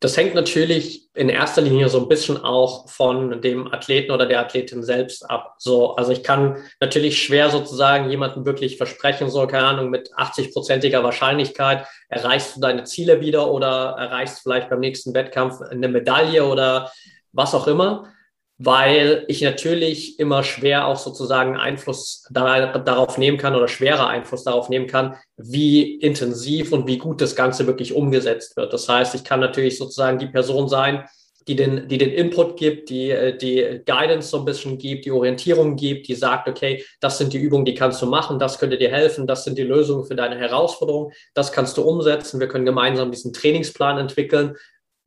[0.00, 4.38] Das hängt natürlich in erster Linie so ein bisschen auch von dem Athleten oder der
[4.38, 5.56] Athletin selbst ab.
[5.58, 11.02] So, also ich kann natürlich schwer sozusagen jemandem wirklich versprechen, so, keine Ahnung, mit 80-prozentiger
[11.02, 16.92] Wahrscheinlichkeit erreichst du deine Ziele wieder oder erreichst vielleicht beim nächsten Wettkampf eine Medaille oder
[17.32, 18.12] was auch immer
[18.58, 24.42] weil ich natürlich immer schwer auch sozusagen Einfluss da, darauf nehmen kann oder schwerer Einfluss
[24.42, 28.72] darauf nehmen kann, wie intensiv und wie gut das Ganze wirklich umgesetzt wird.
[28.72, 31.04] Das heißt, ich kann natürlich sozusagen die Person sein,
[31.46, 35.76] die den, die den Input gibt, die die Guidance so ein bisschen gibt, die Orientierung
[35.76, 38.90] gibt, die sagt, okay, das sind die Übungen, die kannst du machen, das könnte dir
[38.90, 42.38] helfen, das sind die Lösungen für deine Herausforderung, das kannst du umsetzen.
[42.38, 44.56] Wir können gemeinsam diesen Trainingsplan entwickeln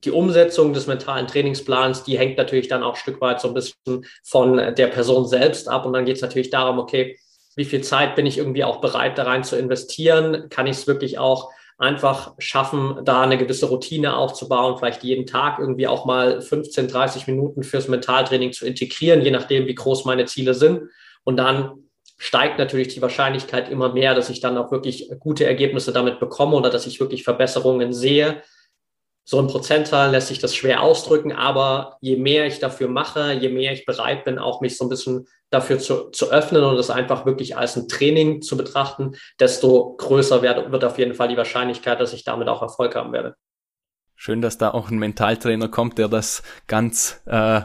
[0.04, 3.54] die Umsetzung des mentalen Trainingsplans, die hängt natürlich dann auch ein Stück weit so ein
[3.54, 5.86] bisschen von der Person selbst ab.
[5.86, 7.18] Und dann geht es natürlich darum, okay,
[7.56, 10.50] wie viel Zeit bin ich irgendwie auch bereit, da rein zu investieren?
[10.50, 15.58] Kann ich es wirklich auch einfach schaffen, da eine gewisse Routine aufzubauen, vielleicht jeden Tag
[15.58, 20.26] irgendwie auch mal 15, 30 Minuten fürs Mentaltraining zu integrieren, je nachdem, wie groß meine
[20.26, 20.90] Ziele sind.
[21.24, 25.92] Und dann steigt natürlich die Wahrscheinlichkeit immer mehr, dass ich dann auch wirklich gute Ergebnisse
[25.92, 28.44] damit bekomme oder dass ich wirklich Verbesserungen sehe
[29.32, 33.48] so ein Prozentzahl lässt sich das schwer ausdrücken, aber je mehr ich dafür mache, je
[33.48, 36.89] mehr ich bereit bin, auch mich so ein bisschen dafür zu, zu öffnen und es
[36.89, 41.38] einfach wirklich als ein Training zu betrachten, desto größer wird, wird auf jeden Fall die
[41.38, 43.36] Wahrscheinlichkeit, dass ich damit auch Erfolg haben werde.
[44.17, 47.62] Schön, dass da auch ein Mentaltrainer kommt, der das ganz äh,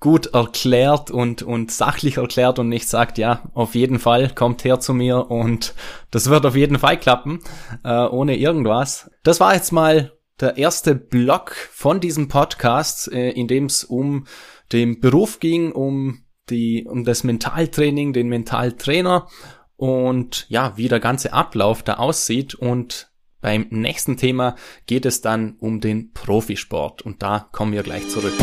[0.00, 4.80] gut erklärt und, und sachlich erklärt und nicht sagt, ja, auf jeden Fall, kommt her
[4.80, 5.74] zu mir und
[6.10, 7.40] das wird auf jeden Fall klappen,
[7.84, 9.10] äh, ohne irgendwas.
[9.22, 14.26] Das war jetzt mal der erste Block von diesem Podcast, äh, in dem es um
[14.72, 19.28] den Beruf ging, um die, um das Mentaltraining, den Mentaltrainer
[19.76, 25.56] und ja, wie der ganze Ablauf da aussieht und beim nächsten Thema geht es dann
[25.60, 28.34] um den Profisport und da kommen wir gleich zurück.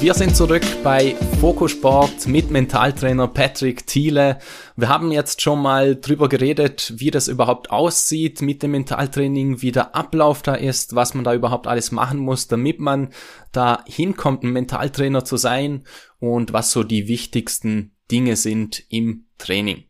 [0.00, 4.38] Wir sind zurück bei Fokusport mit Mentaltrainer Patrick Thiele.
[4.78, 9.72] Wir haben jetzt schon mal drüber geredet, wie das überhaupt aussieht mit dem Mentaltraining, wie
[9.72, 13.08] der Ablauf da ist, was man da überhaupt alles machen muss, damit man
[13.50, 15.82] da hinkommt, ein Mentaltrainer zu sein
[16.20, 19.82] und was so die wichtigsten Dinge sind im Training.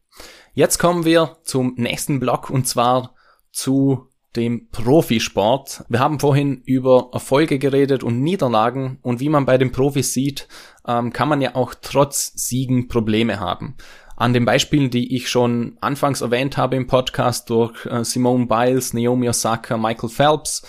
[0.55, 3.15] Jetzt kommen wir zum nächsten Block und zwar
[3.53, 5.85] zu dem Profisport.
[5.91, 10.49] Wir haben vorhin über Erfolge geredet und Niederlagen und wie man bei den Profis sieht,
[10.87, 13.77] ähm, kann man ja auch trotz Siegen Probleme haben.
[14.19, 18.93] An den Beispielen, die ich schon anfangs erwähnt habe im Podcast durch äh, Simone Biles,
[18.93, 20.67] Naomi Osaka, Michael Phelps,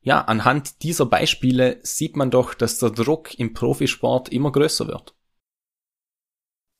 [0.00, 5.14] ja, anhand dieser Beispiele sieht man doch, dass der Druck im Profisport immer größer wird.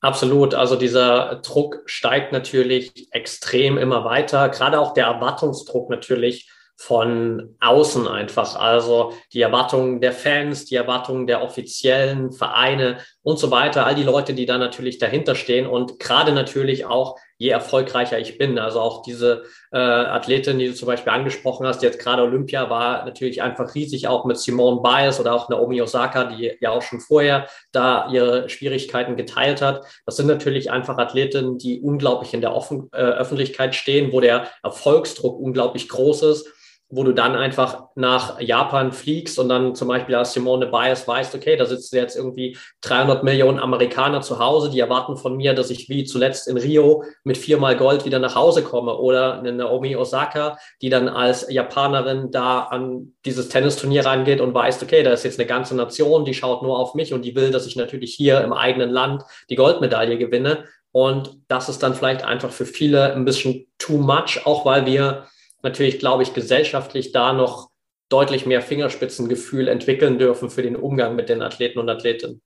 [0.00, 0.54] Absolut.
[0.54, 4.48] Also dieser Druck steigt natürlich extrem immer weiter.
[4.48, 8.54] Gerade auch der Erwartungsdruck natürlich von außen einfach.
[8.54, 13.84] Also die Erwartungen der Fans, die Erwartungen der offiziellen Vereine und so weiter.
[13.84, 18.38] All die Leute, die da natürlich dahinter stehen und gerade natürlich auch je erfolgreicher ich
[18.38, 18.60] bin.
[18.60, 23.04] Also auch diese äh, Athletin, die du zum Beispiel angesprochen hast, jetzt gerade Olympia, war
[23.04, 27.00] natürlich einfach riesig, auch mit Simone Biles oder auch Naomi Osaka, die ja auch schon
[27.00, 29.84] vorher da ihre Schwierigkeiten geteilt hat.
[30.06, 34.48] Das sind natürlich einfach Athletinnen, die unglaublich in der Offen äh, Öffentlichkeit stehen, wo der
[34.62, 36.52] Erfolgsdruck unglaublich groß ist
[36.90, 41.34] wo du dann einfach nach Japan fliegst und dann zum Beispiel als Simone Bias weißt,
[41.34, 45.68] okay, da sitzen jetzt irgendwie 300 Millionen Amerikaner zu Hause, die erwarten von mir, dass
[45.68, 49.96] ich wie zuletzt in Rio mit viermal Gold wieder nach Hause komme oder eine Naomi
[49.96, 55.24] Osaka, die dann als Japanerin da an dieses Tennisturnier rangeht und weißt, okay, da ist
[55.24, 58.14] jetzt eine ganze Nation, die schaut nur auf mich und die will, dass ich natürlich
[58.14, 60.64] hier im eigenen Land die Goldmedaille gewinne.
[60.90, 65.26] Und das ist dann vielleicht einfach für viele ein bisschen too much, auch weil wir
[65.62, 67.68] natürlich, glaube ich, gesellschaftlich da noch
[68.08, 72.40] deutlich mehr Fingerspitzengefühl entwickeln dürfen für den Umgang mit den Athleten und Athletinnen.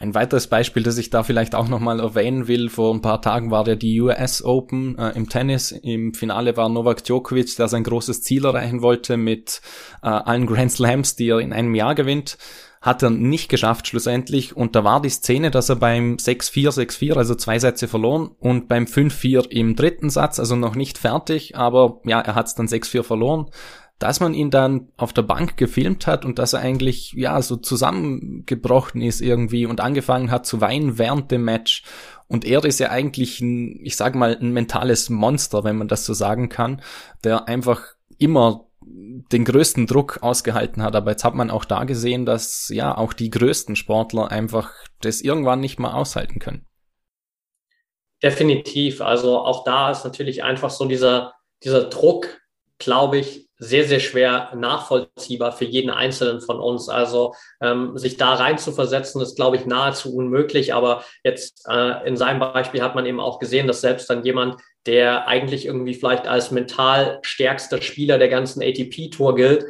[0.00, 3.50] Ein weiteres Beispiel, das ich da vielleicht auch nochmal erwähnen will, vor ein paar Tagen
[3.50, 5.72] war ja die US Open äh, im Tennis.
[5.72, 9.60] Im Finale war Novak Djokovic, der sein großes Ziel erreichen wollte mit
[10.02, 12.38] äh, allen Grand Slams, die er in einem Jahr gewinnt.
[12.80, 17.16] Hat er nicht geschafft schlussendlich und da war die Szene, dass er beim 6-4, 6-4,
[17.16, 22.00] also zwei Sätze verloren und beim 5-4 im dritten Satz, also noch nicht fertig, aber
[22.04, 23.50] ja, er hat es dann 6-4 verloren,
[24.00, 27.56] dass man ihn dann auf der Bank gefilmt hat und dass er eigentlich, ja, so
[27.56, 31.84] zusammengebrochen ist irgendwie und angefangen hat zu weinen während dem Match.
[32.26, 36.06] Und er ist ja eigentlich ein, ich sag mal, ein mentales Monster, wenn man das
[36.06, 36.80] so sagen kann,
[37.24, 37.82] der einfach
[38.16, 38.69] immer
[39.32, 40.96] den größten Druck ausgehalten hat.
[40.96, 45.20] Aber jetzt hat man auch da gesehen, dass ja auch die größten Sportler einfach das
[45.20, 46.66] irgendwann nicht mehr aushalten können.
[48.22, 49.00] Definitiv.
[49.00, 52.40] Also auch da ist natürlich einfach so dieser, dieser Druck,
[52.78, 56.88] glaube ich, sehr, sehr schwer nachvollziehbar für jeden Einzelnen von uns.
[56.88, 60.72] Also ähm, sich da rein zu versetzen, ist, glaube ich, nahezu unmöglich.
[60.72, 64.56] Aber jetzt äh, in seinem Beispiel hat man eben auch gesehen, dass selbst dann jemand,
[64.86, 69.66] der eigentlich irgendwie vielleicht als mental stärkster Spieler der ganzen ATP-Tour gilt,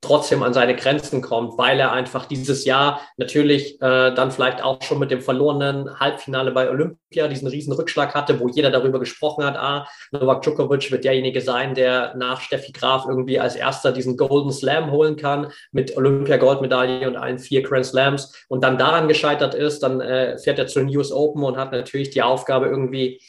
[0.00, 4.80] trotzdem an seine Grenzen kommt, weil er einfach dieses Jahr natürlich äh, dann vielleicht auch
[4.82, 9.44] schon mit dem verlorenen Halbfinale bei Olympia diesen riesen Rückschlag hatte, wo jeder darüber gesprochen
[9.44, 14.16] hat, ah, Novak Djokovic wird derjenige sein, der nach Steffi Graf irgendwie als erster diesen
[14.16, 18.34] Golden Slam holen kann mit Olympia-Goldmedaille und allen vier Grand Slams.
[18.48, 22.10] Und dann daran gescheitert ist, dann äh, fährt er zur News Open und hat natürlich
[22.10, 23.20] die Aufgabe irgendwie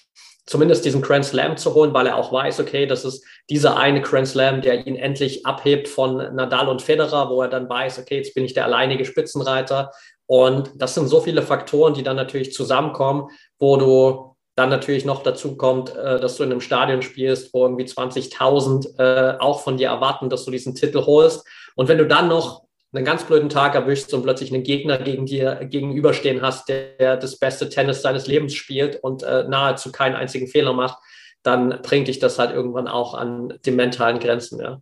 [0.45, 3.99] zumindest diesen Grand Slam zu holen, weil er auch weiß, okay, das ist dieser eine
[3.99, 8.15] Grand Slam, der ihn endlich abhebt von Nadal und Federer, wo er dann weiß, okay,
[8.15, 9.91] jetzt bin ich der alleinige Spitzenreiter.
[10.25, 13.27] Und das sind so viele Faktoren, die dann natürlich zusammenkommen,
[13.59, 17.65] wo du dann natürlich noch dazu kommt, äh, dass du in einem Stadion spielst, wo
[17.65, 21.45] irgendwie 20.000 äh, auch von dir erwarten, dass du diesen Titel holst.
[21.75, 25.25] Und wenn du dann noch einen ganz blöden Tag erwischst und plötzlich einen Gegner gegen
[25.25, 30.47] dir gegenüberstehen hast, der, das beste Tennis seines Lebens spielt und äh, nahezu keinen einzigen
[30.47, 30.97] Fehler macht,
[31.43, 34.81] dann bringt dich das halt irgendwann auch an die mentalen Grenzen, ja.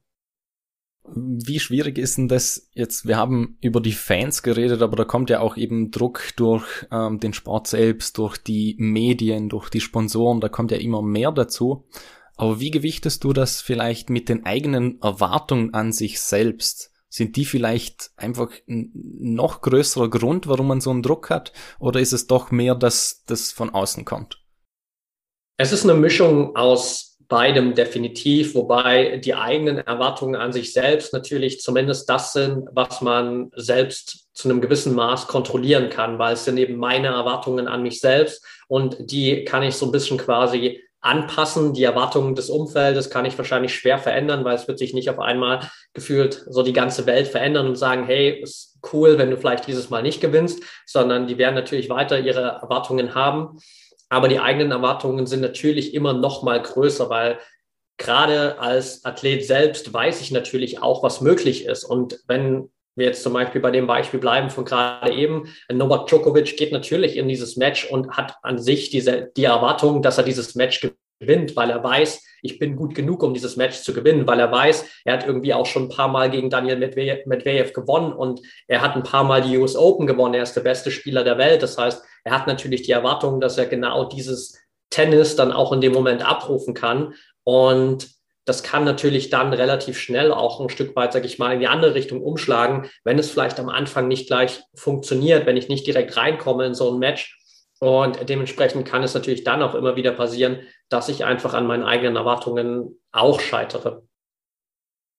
[1.16, 3.07] Wie schwierig ist denn das jetzt?
[3.07, 7.20] Wir haben über die Fans geredet, aber da kommt ja auch eben Druck durch ähm,
[7.20, 11.88] den Sport selbst, durch die Medien, durch die Sponsoren, da kommt ja immer mehr dazu.
[12.36, 16.91] Aber wie gewichtest du das vielleicht mit den eigenen Erwartungen an sich selbst?
[17.10, 21.53] Sind die vielleicht einfach ein noch größerer Grund, warum man so einen Druck hat?
[21.80, 24.39] Oder ist es doch mehr, dass das von außen kommt?
[25.62, 31.60] Es ist eine Mischung aus beidem definitiv, wobei die eigenen Erwartungen an sich selbst natürlich
[31.60, 36.57] zumindest das sind, was man selbst zu einem gewissen Maß kontrollieren kann, weil es sind
[36.60, 41.74] eben meine Erwartungen an mich selbst und die kann ich so ein bisschen quasi anpassen.
[41.74, 45.20] Die Erwartungen des Umfeldes kann ich wahrscheinlich schwer verändern, weil es wird sich nicht auf
[45.20, 49.68] einmal gefühlt so die ganze Welt verändern und sagen, hey, ist cool, wenn du vielleicht
[49.68, 53.60] dieses Mal nicht gewinnst, sondern die werden natürlich weiter ihre Erwartungen haben.
[54.10, 57.39] Aber die eigenen Erwartungen sind natürlich immer noch mal größer, weil
[57.97, 61.84] gerade als Athlet selbst weiß ich natürlich auch, was möglich ist.
[61.84, 66.57] Und wenn wir jetzt zum Beispiel bei dem Beispiel bleiben von gerade eben, Novak Djokovic
[66.57, 70.55] geht natürlich in dieses Match und hat an sich diese, die Erwartung, dass er dieses
[70.55, 70.82] Match
[71.20, 74.52] gewinnt, weil er weiß, ich bin gut genug, um dieses Match zu gewinnen, weil er
[74.52, 78.82] weiß, er hat irgendwie auch schon ein paar Mal gegen Daniel Medvedev gewonnen und er
[78.82, 80.36] hat ein paar Mal die US Open gewonnen.
[80.36, 81.62] Er ist der beste Spieler der Welt.
[81.62, 84.58] Das heißt, er hat natürlich die Erwartung, dass er genau dieses
[84.90, 87.14] Tennis dann auch in dem Moment abrufen kann.
[87.44, 88.10] Und
[88.46, 91.68] das kann natürlich dann relativ schnell auch ein Stück weit, sage ich mal, in die
[91.68, 96.18] andere Richtung umschlagen, wenn es vielleicht am Anfang nicht gleich funktioniert, wenn ich nicht direkt
[96.18, 97.38] reinkomme in so ein Match.
[97.80, 100.60] Und dementsprechend kann es natürlich dann auch immer wieder passieren,
[100.90, 104.04] dass ich einfach an meinen eigenen Erwartungen auch scheitere.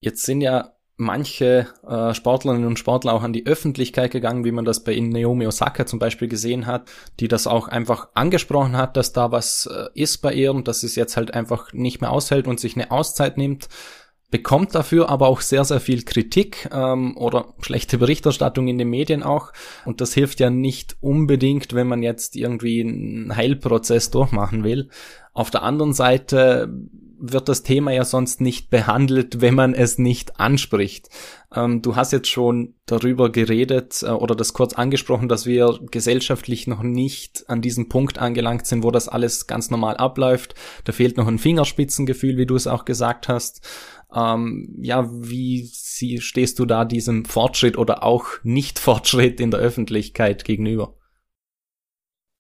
[0.03, 4.67] Jetzt sind ja manche äh, Sportlerinnen und Sportler auch an die Öffentlichkeit gegangen, wie man
[4.67, 9.15] das bei Naomi Osaka zum Beispiel gesehen hat, die das auch einfach angesprochen hat, dass
[9.15, 12.47] da was äh, ist bei ihr und dass es jetzt halt einfach nicht mehr aushält
[12.47, 13.69] und sich eine Auszeit nimmt
[14.31, 19.23] bekommt dafür aber auch sehr, sehr viel Kritik ähm, oder schlechte Berichterstattung in den Medien
[19.23, 19.53] auch.
[19.85, 24.89] Und das hilft ja nicht unbedingt, wenn man jetzt irgendwie einen Heilprozess durchmachen will.
[25.33, 26.73] Auf der anderen Seite
[27.21, 31.11] wird das Thema ja sonst nicht behandelt, wenn man es nicht anspricht.
[31.55, 36.67] Ähm, du hast jetzt schon darüber geredet äh, oder das kurz angesprochen, dass wir gesellschaftlich
[36.67, 40.55] noch nicht an diesem Punkt angelangt sind, wo das alles ganz normal abläuft.
[40.85, 43.61] Da fehlt noch ein Fingerspitzengefühl, wie du es auch gesagt hast.
[44.15, 50.45] Ähm, ja, wie sie, stehst du da diesem Fortschritt oder auch Nicht-Fortschritt in der Öffentlichkeit
[50.45, 50.97] gegenüber?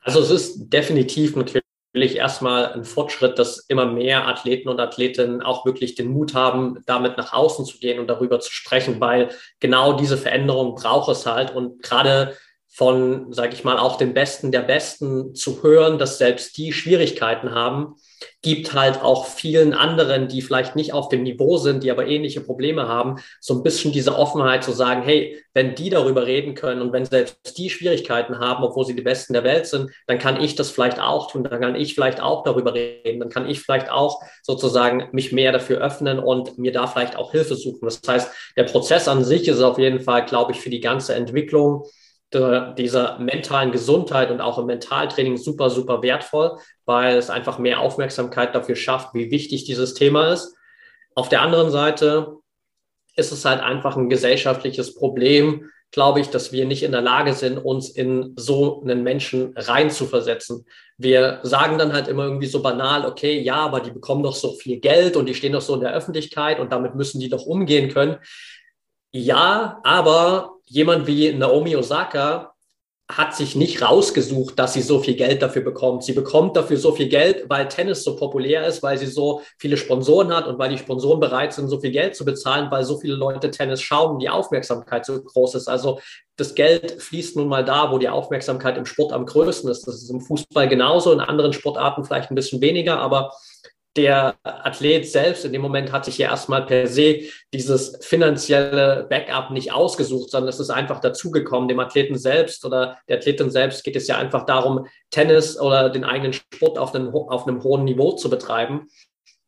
[0.00, 1.62] Also es ist definitiv natürlich
[1.94, 7.16] erstmal ein Fortschritt, dass immer mehr Athleten und Athletinnen auch wirklich den Mut haben, damit
[7.16, 11.54] nach außen zu gehen und darüber zu sprechen, weil genau diese Veränderung braucht es halt.
[11.54, 12.36] Und gerade
[12.72, 17.52] von, sage ich mal, auch den Besten der Besten zu hören, dass selbst die Schwierigkeiten
[17.52, 17.96] haben,
[18.42, 22.40] gibt halt auch vielen anderen, die vielleicht nicht auf dem Niveau sind, die aber ähnliche
[22.40, 26.80] Probleme haben, so ein bisschen diese Offenheit zu sagen, hey, wenn die darüber reden können
[26.80, 30.40] und wenn selbst die Schwierigkeiten haben, obwohl sie die Besten der Welt sind, dann kann
[30.40, 33.60] ich das vielleicht auch tun, dann kann ich vielleicht auch darüber reden, dann kann ich
[33.60, 37.86] vielleicht auch sozusagen mich mehr dafür öffnen und mir da vielleicht auch Hilfe suchen.
[37.86, 41.14] Das heißt, der Prozess an sich ist auf jeden Fall, glaube ich, für die ganze
[41.14, 41.84] Entwicklung
[42.32, 48.54] dieser mentalen Gesundheit und auch im Mentaltraining super, super wertvoll, weil es einfach mehr Aufmerksamkeit
[48.54, 50.54] dafür schafft, wie wichtig dieses Thema ist.
[51.14, 52.36] Auf der anderen Seite
[53.16, 57.34] ist es halt einfach ein gesellschaftliches Problem, glaube ich, dass wir nicht in der Lage
[57.34, 60.64] sind, uns in so einen Menschen reinzuversetzen.
[60.98, 64.52] Wir sagen dann halt immer irgendwie so banal, okay, ja, aber die bekommen doch so
[64.52, 67.44] viel Geld und die stehen doch so in der Öffentlichkeit und damit müssen die doch
[67.44, 68.18] umgehen können.
[69.12, 72.54] Ja, aber jemand wie Naomi Osaka
[73.10, 76.04] hat sich nicht rausgesucht, dass sie so viel Geld dafür bekommt.
[76.04, 79.76] Sie bekommt dafür so viel Geld, weil Tennis so populär ist, weil sie so viele
[79.76, 82.98] Sponsoren hat und weil die Sponsoren bereit sind, so viel Geld zu bezahlen, weil so
[82.98, 85.66] viele Leute Tennis schauen die Aufmerksamkeit so groß ist.
[85.66, 85.98] Also
[86.36, 89.88] das Geld fließt nun mal da, wo die Aufmerksamkeit im Sport am größten ist.
[89.88, 93.32] Das ist im Fußball genauso, in anderen Sportarten vielleicht ein bisschen weniger, aber
[93.96, 97.22] der Athlet selbst in dem Moment hat sich ja erstmal per se
[97.52, 101.68] dieses finanzielle Backup nicht ausgesucht, sondern es ist einfach dazugekommen.
[101.68, 106.04] Dem Athleten selbst oder der Athletin selbst geht es ja einfach darum, Tennis oder den
[106.04, 108.88] eigenen Sport auf einem, auf einem hohen Niveau zu betreiben.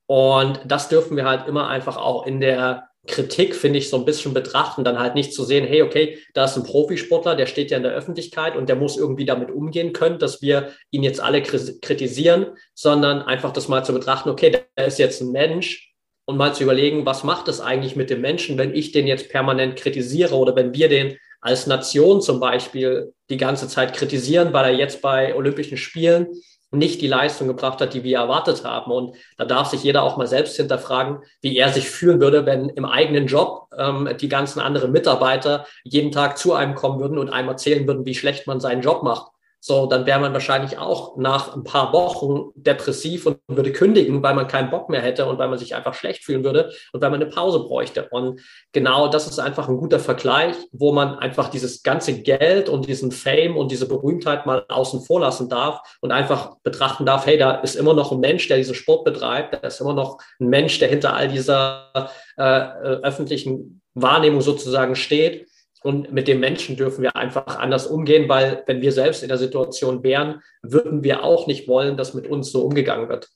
[0.06, 4.04] Und das dürfen wir halt immer einfach auch in der Kritik, finde ich, so ein
[4.04, 7.70] bisschen betrachten, dann halt nicht zu sehen, hey, okay, da ist ein Profisportler, der steht
[7.70, 11.20] ja in der Öffentlichkeit und der muss irgendwie damit umgehen können, dass wir ihn jetzt
[11.20, 15.92] alle kritisieren, sondern einfach das mal zu betrachten, okay, der ist jetzt ein Mensch
[16.26, 19.30] und mal zu überlegen, was macht es eigentlich mit dem Menschen, wenn ich den jetzt
[19.30, 24.66] permanent kritisiere oder wenn wir den als Nation zum Beispiel die ganze Zeit kritisieren, weil
[24.66, 26.28] er jetzt bei Olympischen Spielen
[26.72, 28.90] nicht die Leistung gebracht hat, die wir erwartet haben.
[28.90, 32.70] Und da darf sich jeder auch mal selbst hinterfragen, wie er sich fühlen würde, wenn
[32.70, 37.30] im eigenen Job ähm, die ganzen anderen Mitarbeiter jeden Tag zu einem kommen würden und
[37.30, 39.31] einem erzählen würden, wie schlecht man seinen Job macht
[39.64, 44.34] so, dann wäre man wahrscheinlich auch nach ein paar Wochen depressiv und würde kündigen, weil
[44.34, 47.10] man keinen Bock mehr hätte und weil man sich einfach schlecht fühlen würde und weil
[47.10, 48.08] man eine Pause bräuchte.
[48.10, 48.40] Und
[48.72, 53.12] genau das ist einfach ein guter Vergleich, wo man einfach dieses ganze Geld und diesen
[53.12, 57.52] Fame und diese Berühmtheit mal außen vor lassen darf und einfach betrachten darf, hey, da
[57.52, 60.80] ist immer noch ein Mensch, der diesen Sport betreibt, da ist immer noch ein Mensch,
[60.80, 65.46] der hinter all dieser äh, äh öffentlichen Wahrnehmung sozusagen steht
[65.82, 69.38] und mit dem Menschen dürfen wir einfach anders umgehen, weil wenn wir selbst in der
[69.38, 73.28] Situation wären, würden wir auch nicht wollen, dass mit uns so umgegangen wird.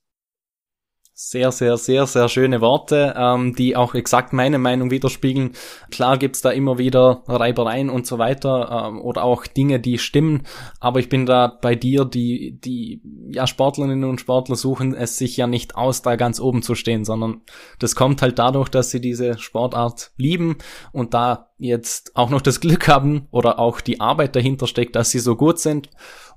[1.19, 5.53] Sehr, sehr, sehr, sehr schöne Worte, ähm, die auch exakt meine Meinung widerspiegeln.
[5.91, 10.43] Klar gibt's da immer wieder Reibereien und so weiter ähm, oder auch Dinge, die stimmen,
[10.79, 13.01] aber ich bin da bei dir, die, die
[13.31, 17.07] ja, Sportlerinnen und Sportler suchen es sich ja nicht aus, da ganz oben zu stehen,
[17.07, 17.41] sondern
[17.79, 20.59] das kommt halt dadurch, dass sie diese Sportart lieben
[20.93, 25.13] und da jetzt auch noch das Glück haben oder auch die Arbeit dahinter steckt, dass
[25.13, 25.89] sie so gut sind.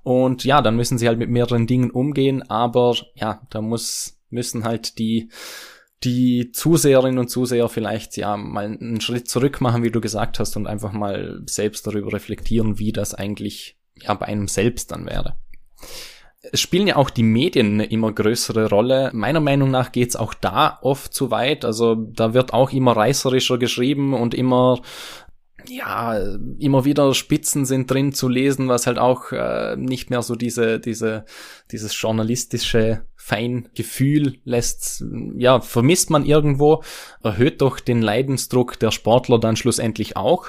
[0.03, 4.63] Und ja, dann müssen sie halt mit mehreren Dingen umgehen, aber ja, da muss müssen
[4.63, 5.30] halt die
[6.03, 10.55] die Zuseherinnen und Zuseher vielleicht ja mal einen Schritt zurück machen, wie du gesagt hast,
[10.55, 15.36] und einfach mal selbst darüber reflektieren, wie das eigentlich ja bei einem selbst dann wäre.
[16.41, 19.11] Es spielen ja auch die Medien eine immer größere Rolle.
[19.13, 21.65] Meiner Meinung nach geht's auch da oft zu weit.
[21.65, 24.82] Also da wird auch immer reißerischer geschrieben und immer
[25.70, 26.17] ja,
[26.59, 30.80] immer wieder Spitzen sind drin zu lesen, was halt auch äh, nicht mehr so diese,
[30.80, 31.26] diese,
[31.72, 35.03] dieses journalistische Feingefühl lässt,
[35.36, 36.84] ja, vermisst man irgendwo,
[37.24, 40.47] erhöht doch den Leidensdruck der Sportler dann schlussendlich auch.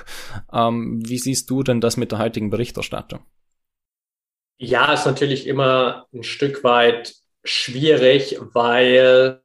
[0.52, 3.20] Ähm, wie siehst du denn das mit der heutigen Berichterstattung?
[4.58, 7.14] Ja, ist natürlich immer ein Stück weit
[7.44, 9.42] schwierig, weil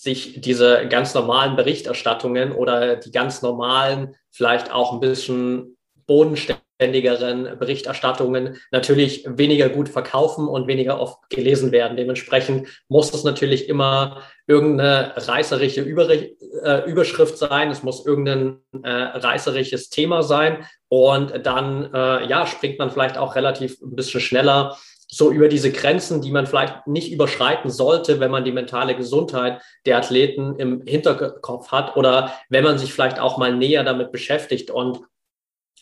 [0.00, 5.76] sich diese ganz normalen Berichterstattungen oder die ganz normalen, vielleicht auch ein bisschen
[6.06, 11.98] bodenständigeren Berichterstattungen natürlich weniger gut verkaufen und weniger oft gelesen werden.
[11.98, 17.70] Dementsprechend muss es natürlich immer irgendeine reißerische äh, Überschrift sein.
[17.70, 20.64] Es muss irgendein äh, reißerisches Thema sein.
[20.88, 24.78] Und dann äh, ja, springt man vielleicht auch relativ ein bisschen schneller
[25.10, 29.60] so über diese Grenzen, die man vielleicht nicht überschreiten sollte, wenn man die mentale Gesundheit
[29.84, 34.70] der Athleten im Hinterkopf hat oder wenn man sich vielleicht auch mal näher damit beschäftigt.
[34.70, 35.00] Und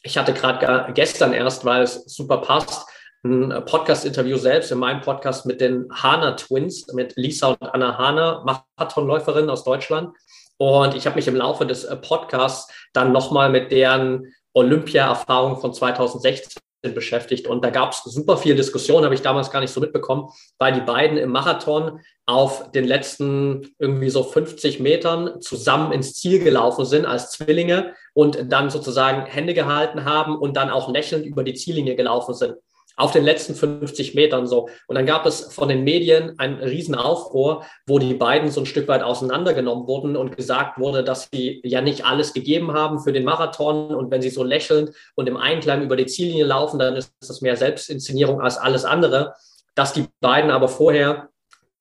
[0.02, 2.88] ich hatte gerade gestern erst, weil es super passt,
[3.24, 8.44] ein Podcast-Interview selbst in meinem Podcast mit den Hana Twins, mit Lisa und Anna Hana,
[8.78, 10.16] Marathonläuferin aus Deutschland.
[10.56, 15.74] Und ich habe mich im Laufe des äh, Podcasts dann nochmal mit deren Olympia-Erfahrung von
[15.74, 17.46] 2016 beschäftigt.
[17.46, 20.72] Und da gab es super viel Diskussion, habe ich damals gar nicht so mitbekommen, weil
[20.72, 26.84] die beiden im Marathon auf den letzten irgendwie so 50 Metern zusammen ins Ziel gelaufen
[26.84, 31.54] sind als Zwillinge und dann sozusagen Hände gehalten haben und dann auch lächelnd über die
[31.54, 32.54] Ziellinie gelaufen sind
[32.98, 34.68] auf den letzten 50 Metern so.
[34.88, 38.66] Und dann gab es von den Medien einen riesen Aufruhr, wo die beiden so ein
[38.66, 43.12] Stück weit auseinandergenommen wurden und gesagt wurde, dass sie ja nicht alles gegeben haben für
[43.12, 43.94] den Marathon.
[43.94, 47.40] Und wenn sie so lächelnd und im Einklang über die Ziellinie laufen, dann ist das
[47.40, 49.34] mehr Selbstinszenierung als alles andere.
[49.76, 51.28] Dass die beiden aber vorher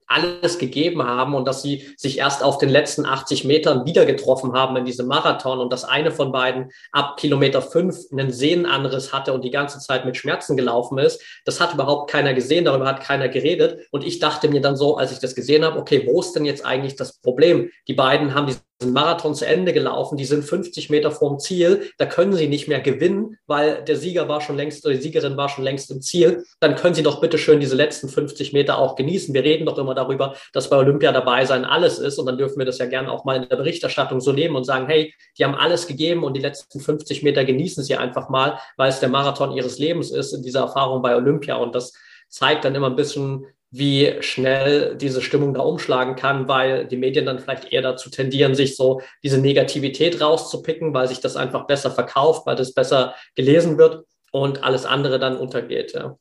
[0.07, 4.53] alles gegeben haben und dass sie sich erst auf den letzten 80 Metern wieder getroffen
[4.53, 9.33] haben in diesem Marathon und dass eine von beiden ab Kilometer fünf einen Sehnenanriss hatte
[9.33, 11.21] und die ganze Zeit mit Schmerzen gelaufen ist.
[11.45, 13.85] Das hat überhaupt keiner gesehen, darüber hat keiner geredet.
[13.91, 16.45] Und ich dachte mir dann so, als ich das gesehen habe, okay, wo ist denn
[16.45, 17.69] jetzt eigentlich das Problem?
[17.87, 18.47] Die beiden haben
[18.80, 22.67] sind Marathon zu Ende gelaufen, die sind 50 Meter vorm Ziel, da können sie nicht
[22.67, 26.01] mehr gewinnen, weil der Sieger war schon längst, oder die Siegerin war schon längst im
[26.01, 29.34] Ziel, dann können sie doch bitte schön diese letzten 50 Meter auch genießen.
[29.34, 32.19] Wir reden doch immer darüber, dass bei Olympia dabei sein alles ist.
[32.19, 34.63] Und dann dürfen wir das ja gerne auch mal in der Berichterstattung so nehmen und
[34.63, 38.59] sagen, hey, die haben alles gegeben und die letzten 50 Meter genießen sie einfach mal,
[38.75, 41.55] weil es der Marathon ihres Lebens ist in dieser Erfahrung bei Olympia.
[41.55, 41.93] Und das
[42.30, 47.26] zeigt dann immer ein bisschen, wie schnell diese Stimmung da umschlagen kann, weil die Medien
[47.26, 51.91] dann vielleicht eher dazu tendieren, sich so diese Negativität rauszupicken, weil sich das einfach besser
[51.91, 55.93] verkauft, weil das besser gelesen wird und alles andere dann untergeht.
[55.93, 56.18] Ja.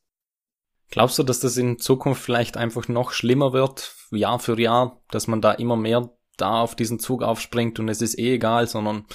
[0.89, 5.27] Glaubst du, dass das in Zukunft vielleicht einfach noch schlimmer wird, Jahr für Jahr, dass
[5.27, 9.05] man da immer mehr da auf diesen Zug aufspringt und es ist eh egal, sondern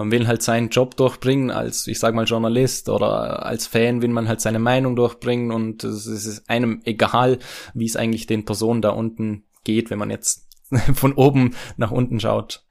[0.00, 4.08] man will halt seinen Job durchbringen als, ich sag mal, Journalist oder als Fan will
[4.08, 7.38] man halt seine Meinung durchbringen und es ist einem egal,
[7.74, 10.48] wie es eigentlich den Personen da unten geht, wenn man jetzt
[10.94, 12.64] von oben nach unten schaut.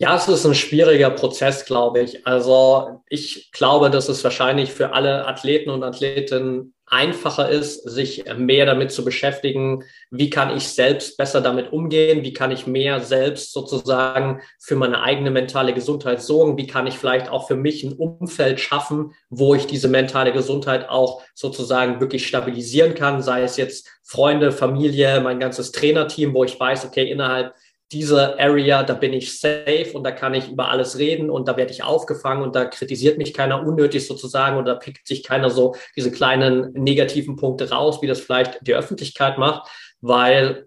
[0.00, 2.24] Ja, es ist ein schwieriger Prozess, glaube ich.
[2.24, 8.64] Also ich glaube, dass es wahrscheinlich für alle Athleten und Athletinnen einfacher ist, sich mehr
[8.64, 13.52] damit zu beschäftigen, wie kann ich selbst besser damit umgehen, wie kann ich mehr selbst
[13.52, 17.92] sozusagen für meine eigene mentale Gesundheit sorgen, wie kann ich vielleicht auch für mich ein
[17.94, 23.88] Umfeld schaffen, wo ich diese mentale Gesundheit auch sozusagen wirklich stabilisieren kann, sei es jetzt
[24.02, 27.52] Freunde, Familie, mein ganzes Trainerteam, wo ich weiß, okay, innerhalb
[27.92, 31.56] diese Area, da bin ich safe und da kann ich über alles reden und da
[31.56, 35.74] werde ich aufgefangen und da kritisiert mich keiner unnötig sozusagen oder pickt sich keiner so
[35.96, 39.70] diese kleinen negativen Punkte raus, wie das vielleicht die Öffentlichkeit macht,
[40.00, 40.66] weil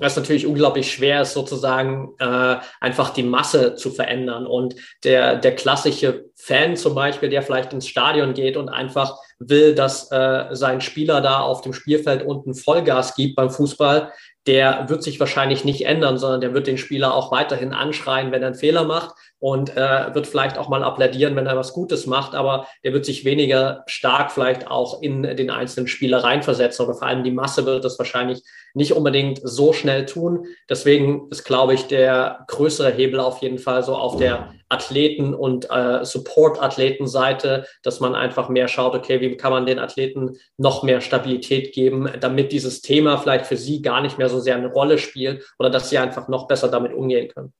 [0.00, 4.46] es natürlich unglaublich schwer ist, sozusagen äh, einfach die Masse zu verändern.
[4.46, 9.74] Und der, der klassische Fan zum Beispiel, der vielleicht ins Stadion geht und einfach will,
[9.74, 14.12] dass äh, sein Spieler da auf dem Spielfeld unten Vollgas gibt beim Fußball,
[14.46, 18.42] der wird sich wahrscheinlich nicht ändern, sondern der wird den Spieler auch weiterhin anschreien, wenn
[18.42, 22.06] er einen Fehler macht und äh, wird vielleicht auch mal applaudieren, wenn er was Gutes
[22.06, 26.94] macht, aber der wird sich weniger stark vielleicht auch in den einzelnen Spieler reinversetzen oder
[26.94, 28.42] vor allem die Masse wird das wahrscheinlich
[28.74, 30.46] nicht unbedingt so schnell tun.
[30.68, 35.68] Deswegen ist, glaube ich, der größere Hebel auf jeden Fall so auf der Athleten- und
[35.70, 41.00] äh, Support-Athletenseite, dass man einfach mehr schaut, okay, wie kann man den Athleten noch mehr
[41.00, 44.98] Stabilität geben, damit dieses Thema vielleicht für sie gar nicht mehr so sehr eine Rolle
[44.98, 47.52] spielt oder dass sie einfach noch besser damit umgehen können.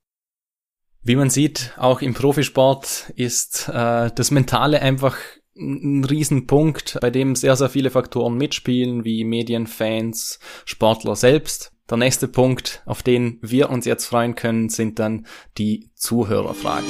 [1.03, 5.17] Wie man sieht, auch im Profisport ist äh, das Mentale einfach
[5.57, 11.71] ein Riesenpunkt, bei dem sehr, sehr viele Faktoren mitspielen, wie Medien, Fans, Sportler selbst.
[11.89, 15.25] Der nächste Punkt, auf den wir uns jetzt freuen können, sind dann
[15.57, 16.87] die Zuhörerfragen.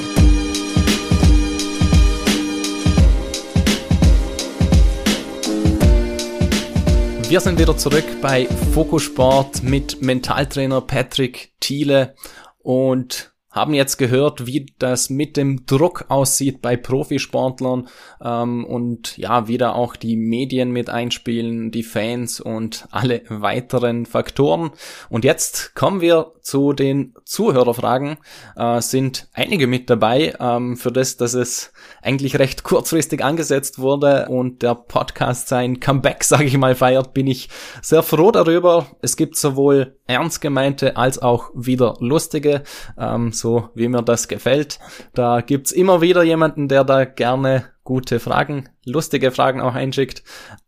[7.29, 12.13] Wir sind wieder zurück bei Fokusport mit Mentaltrainer Patrick Thiele
[12.59, 17.89] und haben jetzt gehört, wie das mit dem Druck aussieht bei Profisportlern
[18.23, 24.05] ähm, und ja, wie da auch die Medien mit einspielen, die Fans und alle weiteren
[24.05, 24.71] Faktoren.
[25.09, 28.17] Und jetzt kommen wir zu den Zuhörerfragen.
[28.55, 34.27] Äh, sind einige mit dabei, ähm, für das, dass es eigentlich recht kurzfristig angesetzt wurde
[34.29, 37.49] und der Podcast sein Comeback, sage ich mal, feiert, bin ich
[37.81, 38.87] sehr froh darüber.
[39.01, 42.63] Es gibt sowohl ernst gemeinte als auch wieder lustige.
[42.97, 44.79] Ähm, so wie mir das gefällt.
[45.13, 50.23] Da gibt's immer wieder jemanden, der da gerne gute Fragen, lustige Fragen auch einschickt.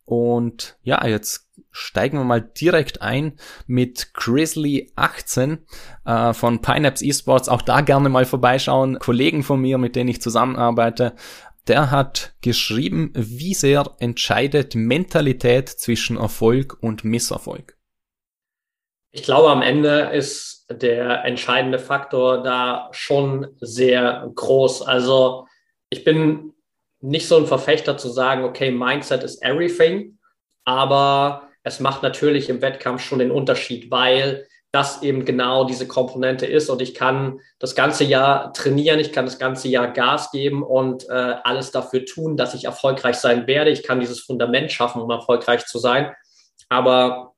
[0.05, 5.59] Und ja, jetzt steigen wir mal direkt ein mit Grizzly18
[6.05, 7.49] äh, von Pineapps Esports.
[7.49, 8.99] Auch da gerne mal vorbeischauen.
[8.99, 11.15] Kollegen von mir, mit denen ich zusammenarbeite.
[11.67, 17.77] Der hat geschrieben, wie sehr entscheidet Mentalität zwischen Erfolg und Misserfolg.
[19.11, 24.81] Ich glaube, am Ende ist der entscheidende Faktor da schon sehr groß.
[24.83, 25.47] Also
[25.89, 26.53] ich bin
[27.01, 30.17] nicht so ein Verfechter zu sagen, okay, Mindset is everything,
[30.65, 36.47] aber es macht natürlich im Wettkampf schon den Unterschied, weil das eben genau diese Komponente
[36.47, 40.63] ist und ich kann das ganze Jahr trainieren, ich kann das ganze Jahr Gas geben
[40.63, 43.69] und äh, alles dafür tun, dass ich erfolgreich sein werde.
[43.69, 46.11] Ich kann dieses Fundament schaffen, um erfolgreich zu sein.
[46.69, 47.32] Aber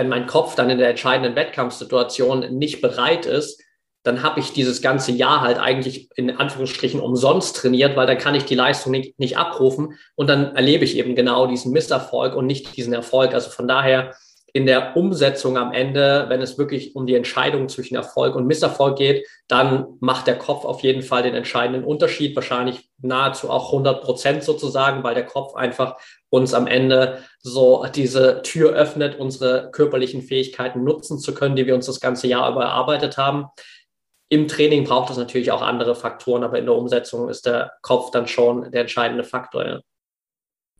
[0.00, 3.62] wenn mein Kopf dann in der entscheidenden Wettkampfsituation nicht bereit ist,
[4.02, 8.34] dann habe ich dieses ganze Jahr halt eigentlich in Anführungsstrichen umsonst trainiert, weil dann kann
[8.34, 12.46] ich die Leistung nicht, nicht abrufen und dann erlebe ich eben genau diesen Misserfolg und
[12.46, 13.34] nicht diesen Erfolg.
[13.34, 14.14] Also von daher
[14.54, 18.96] in der Umsetzung am Ende, wenn es wirklich um die Entscheidung zwischen Erfolg und Misserfolg
[18.96, 24.02] geht, dann macht der Kopf auf jeden Fall den entscheidenden Unterschied, wahrscheinlich nahezu auch 100
[24.02, 25.96] Prozent sozusagen, weil der Kopf einfach
[26.30, 31.74] uns am Ende so diese Tür öffnet, unsere körperlichen Fähigkeiten nutzen zu können, die wir
[31.74, 33.46] uns das ganze Jahr über erarbeitet haben.
[34.28, 38.12] Im Training braucht es natürlich auch andere Faktoren, aber in der Umsetzung ist der Kopf
[38.12, 39.66] dann schon der entscheidende Faktor.
[39.66, 39.80] Ja.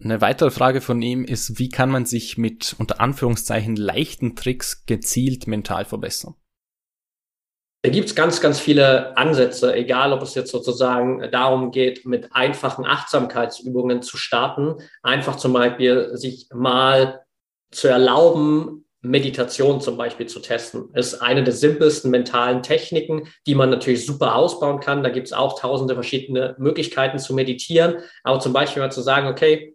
[0.03, 4.87] Eine weitere Frage von ihm ist, wie kann man sich mit unter Anführungszeichen leichten Tricks
[4.87, 6.37] gezielt mental verbessern?
[7.83, 12.85] Da gibt's ganz, ganz viele Ansätze, egal ob es jetzt sozusagen darum geht, mit einfachen
[12.85, 17.23] Achtsamkeitsübungen zu starten, einfach zum Beispiel sich mal
[17.71, 20.91] zu erlauben, Meditation zum Beispiel zu testen.
[20.93, 25.03] Ist eine der simpelsten mentalen Techniken, die man natürlich super ausbauen kann.
[25.03, 28.03] Da gibt's auch tausende verschiedene Möglichkeiten zu meditieren.
[28.25, 29.75] Aber zum Beispiel mal zu sagen, okay,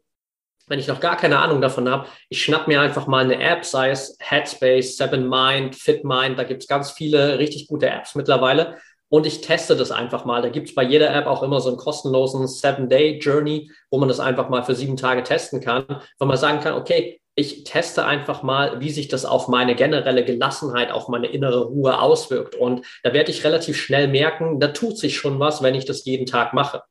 [0.68, 3.66] wenn ich noch gar keine Ahnung davon habe, ich schnapp mir einfach mal eine App,
[3.66, 8.78] sei es Headspace, Seven Mind, Fit Mind, da gibt's ganz viele richtig gute Apps mittlerweile.
[9.08, 10.42] Und ich teste das einfach mal.
[10.42, 14.50] Da gibt's bei jeder App auch immer so einen kostenlosen Seven-Day-Journey, wo man das einfach
[14.50, 15.86] mal für sieben Tage testen kann,
[16.20, 20.24] wo man sagen kann, okay, ich teste einfach mal, wie sich das auf meine generelle
[20.24, 22.56] Gelassenheit, auf meine innere Ruhe auswirkt.
[22.56, 26.06] Und da werde ich relativ schnell merken, da tut sich schon was, wenn ich das
[26.06, 26.82] jeden Tag mache.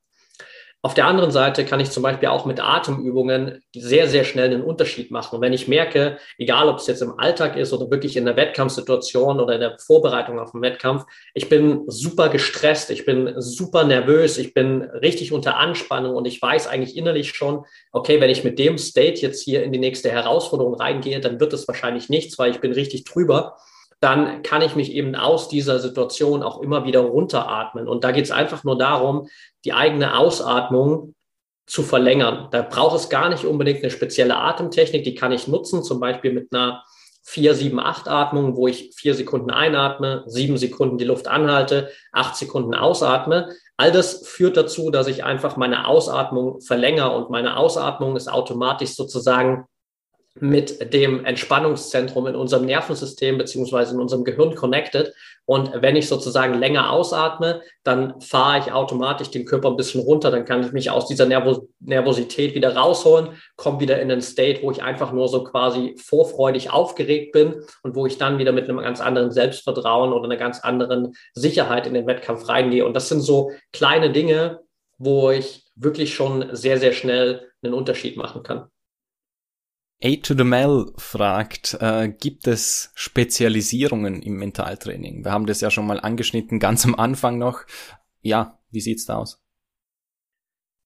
[0.85, 4.61] Auf der anderen Seite kann ich zum Beispiel auch mit Atemübungen sehr, sehr schnell einen
[4.61, 5.37] Unterschied machen.
[5.37, 8.35] Und wenn ich merke, egal ob es jetzt im Alltag ist oder wirklich in der
[8.35, 13.83] Wettkampfsituation oder in der Vorbereitung auf den Wettkampf, ich bin super gestresst, ich bin super
[13.83, 18.43] nervös, ich bin richtig unter Anspannung und ich weiß eigentlich innerlich schon, okay, wenn ich
[18.43, 22.37] mit dem State jetzt hier in die nächste Herausforderung reingehe, dann wird es wahrscheinlich nichts,
[22.37, 23.55] weil ich bin richtig drüber
[24.01, 27.87] dann kann ich mich eben aus dieser Situation auch immer wieder runteratmen.
[27.87, 29.29] Und da geht es einfach nur darum,
[29.65, 31.15] die eigene Ausatmung
[31.67, 32.47] zu verlängern.
[32.51, 36.31] Da braucht es gar nicht unbedingt eine spezielle Atemtechnik, die kann ich nutzen, zum Beispiel
[36.31, 36.83] mit einer
[37.23, 42.35] 4, 7, 8 Atmung, wo ich vier Sekunden einatme, sieben Sekunden die Luft anhalte, acht
[42.35, 43.49] Sekunden ausatme.
[43.77, 48.91] All das führt dazu, dass ich einfach meine Ausatmung verlängere und meine Ausatmung ist automatisch
[48.91, 49.65] sozusagen
[50.41, 55.13] mit dem Entspannungszentrum in unserem Nervensystem beziehungsweise in unserem Gehirn connected.
[55.45, 60.31] Und wenn ich sozusagen länger ausatme, dann fahre ich automatisch den Körper ein bisschen runter.
[60.31, 64.61] Dann kann ich mich aus dieser Nervos Nervosität wieder rausholen, komme wieder in einen State,
[64.61, 68.67] wo ich einfach nur so quasi vorfreudig aufgeregt bin und wo ich dann wieder mit
[68.67, 72.85] einem ganz anderen Selbstvertrauen oder einer ganz anderen Sicherheit in den Wettkampf reingehe.
[72.85, 74.61] Und das sind so kleine Dinge,
[74.97, 78.69] wo ich wirklich schon sehr, sehr schnell einen Unterschied machen kann.
[80.05, 85.25] A to the Mel fragt, äh, gibt es Spezialisierungen im Mentaltraining?
[85.25, 87.61] Wir haben das ja schon mal angeschnitten, ganz am Anfang noch.
[88.21, 89.43] Ja, wie sieht's da aus?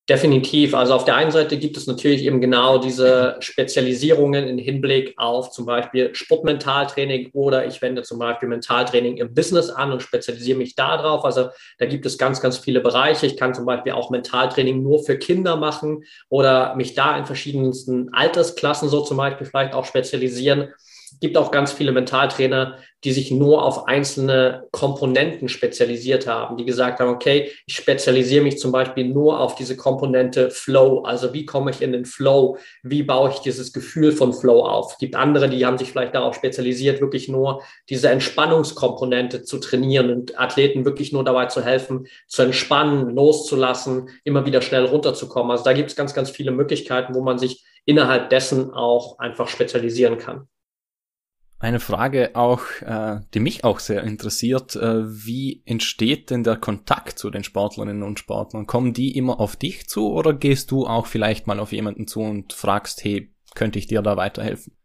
[0.10, 0.74] Definitiv.
[0.74, 5.52] Also auf der einen Seite gibt es natürlich eben genau diese Spezialisierungen im Hinblick auf
[5.52, 10.74] zum Beispiel Sportmentaltraining oder ich wende zum Beispiel Mentaltraining im Business an und spezialisiere mich
[10.74, 11.26] da drauf.
[11.26, 13.28] Also da gibt es ganz, ganz viele Bereiche.
[13.28, 18.12] Ich kann zum Beispiel auch Mentaltraining nur für Kinder machen oder mich da in verschiedensten
[18.12, 20.70] Altersklassen so zum Beispiel vielleicht auch spezialisieren
[21.20, 27.00] gibt auch ganz viele Mentaltrainer, die sich nur auf einzelne Komponenten spezialisiert haben, die gesagt
[27.00, 31.04] haben, okay, ich spezialisiere mich zum Beispiel nur auf diese Komponente Flow.
[31.04, 32.58] Also wie komme ich in den Flow?
[32.84, 34.94] Wie baue ich dieses Gefühl von Flow auf?
[34.94, 40.12] Es gibt andere, die haben sich vielleicht darauf spezialisiert, wirklich nur diese Entspannungskomponente zu trainieren
[40.12, 45.52] und Athleten wirklich nur dabei zu helfen, zu entspannen, loszulassen, immer wieder schnell runterzukommen.
[45.52, 49.48] Also da gibt es ganz, ganz viele Möglichkeiten, wo man sich innerhalb dessen auch einfach
[49.48, 50.48] spezialisieren kann.
[51.62, 57.20] Eine Frage auch, äh, die mich auch sehr interessiert, äh, wie entsteht denn der Kontakt
[57.20, 58.66] zu den Sportlerinnen und Sportlern?
[58.66, 62.22] Kommen die immer auf dich zu oder gehst du auch vielleicht mal auf jemanden zu
[62.22, 64.78] und fragst, hey, könnte ich dir da weiterhelfen?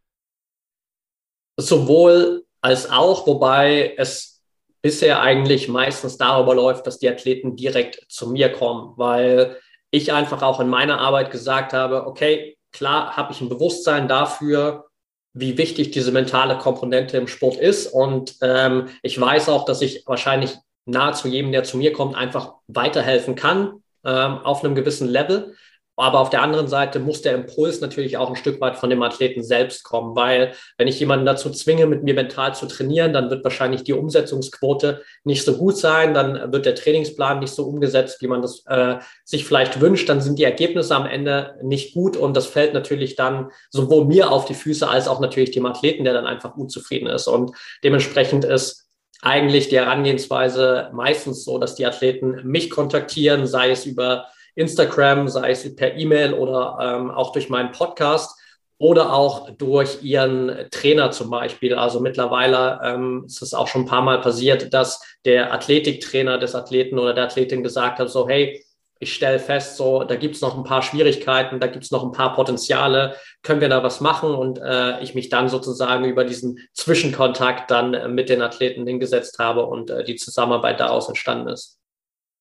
[1.57, 4.43] Sowohl als auch, wobei es
[4.81, 9.61] bisher eigentlich meistens darüber läuft, dass die Athleten direkt zu mir kommen, weil
[9.91, 14.89] ich einfach auch in meiner Arbeit gesagt habe, okay, klar habe ich ein Bewusstsein dafür,
[15.35, 17.87] wie wichtig diese mentale Komponente im Sport ist.
[17.87, 20.55] Und ähm, ich weiß auch, dass ich wahrscheinlich
[20.85, 25.53] nahezu jedem, der zu mir kommt, einfach weiterhelfen kann ähm, auf einem gewissen Level.
[25.97, 29.01] Aber auf der anderen Seite muss der Impuls natürlich auch ein Stück weit von dem
[29.01, 33.29] Athleten selbst kommen, weil wenn ich jemanden dazu zwinge, mit mir mental zu trainieren, dann
[33.29, 38.21] wird wahrscheinlich die Umsetzungsquote nicht so gut sein, dann wird der Trainingsplan nicht so umgesetzt,
[38.21, 42.17] wie man das äh, sich vielleicht wünscht, dann sind die Ergebnisse am Ende nicht gut
[42.17, 46.03] und das fällt natürlich dann sowohl mir auf die Füße als auch natürlich dem Athleten,
[46.03, 47.27] der dann einfach unzufrieden ist.
[47.27, 47.51] Und
[47.83, 48.85] dementsprechend ist
[49.21, 55.51] eigentlich die Herangehensweise meistens so, dass die Athleten mich kontaktieren, sei es über Instagram, sei
[55.51, 58.39] es per E-Mail oder ähm, auch durch meinen Podcast
[58.77, 61.75] oder auch durch ihren Trainer zum Beispiel.
[61.75, 66.55] Also mittlerweile ähm, ist es auch schon ein paar Mal passiert, dass der Athletiktrainer des
[66.55, 68.61] Athleten oder der Athletin gesagt hat, so hey,
[68.99, 72.03] ich stelle fest, so da gibt es noch ein paar Schwierigkeiten, da gibt es noch
[72.03, 74.33] ein paar Potenziale, können wir da was machen?
[74.33, 79.37] Und äh, ich mich dann sozusagen über diesen Zwischenkontakt dann äh, mit den Athleten hingesetzt
[79.39, 81.77] habe und äh, die Zusammenarbeit daraus entstanden ist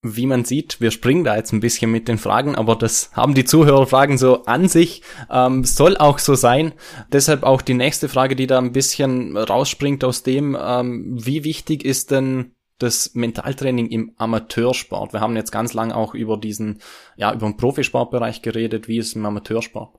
[0.05, 3.35] wie man sieht, wir springen da jetzt ein bisschen mit den Fragen, aber das haben
[3.35, 6.73] die Zuhörerfragen so an sich, ähm, soll auch so sein.
[7.11, 11.85] Deshalb auch die nächste Frage, die da ein bisschen rausspringt aus dem, ähm, wie wichtig
[11.85, 15.15] ist denn das Mentaltraining im Amateursport?
[15.15, 16.83] Wir haben jetzt ganz lang auch über diesen,
[17.17, 18.87] ja, über den Profisportbereich geredet.
[18.87, 19.97] Wie ist es im Amateursport?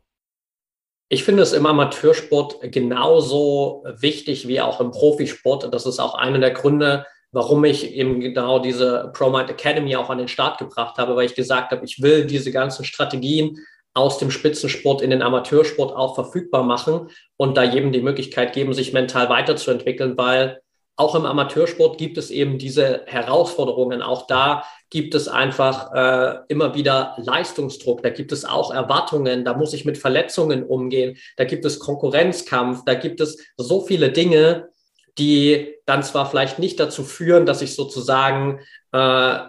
[1.07, 5.73] Ich finde es im Amateursport genauso wichtig wie auch im Profisport.
[5.73, 10.19] Das ist auch einer der Gründe, warum ich eben genau diese ProMind Academy auch an
[10.19, 13.59] den Start gebracht habe, weil ich gesagt habe, ich will diese ganzen Strategien
[13.93, 18.73] aus dem Spitzensport in den Amateursport auch verfügbar machen und da jedem die Möglichkeit geben,
[18.73, 20.61] sich mental weiterzuentwickeln, weil
[20.95, 24.01] auch im Amateursport gibt es eben diese Herausforderungen.
[24.01, 28.01] Auch da gibt es einfach äh, immer wieder Leistungsdruck.
[28.01, 29.43] Da gibt es auch Erwartungen.
[29.43, 31.17] Da muss ich mit Verletzungen umgehen.
[31.35, 32.83] Da gibt es Konkurrenzkampf.
[32.85, 34.69] Da gibt es so viele Dinge,
[35.17, 38.59] die dann zwar vielleicht nicht dazu führen, dass ich sozusagen
[38.91, 38.97] äh,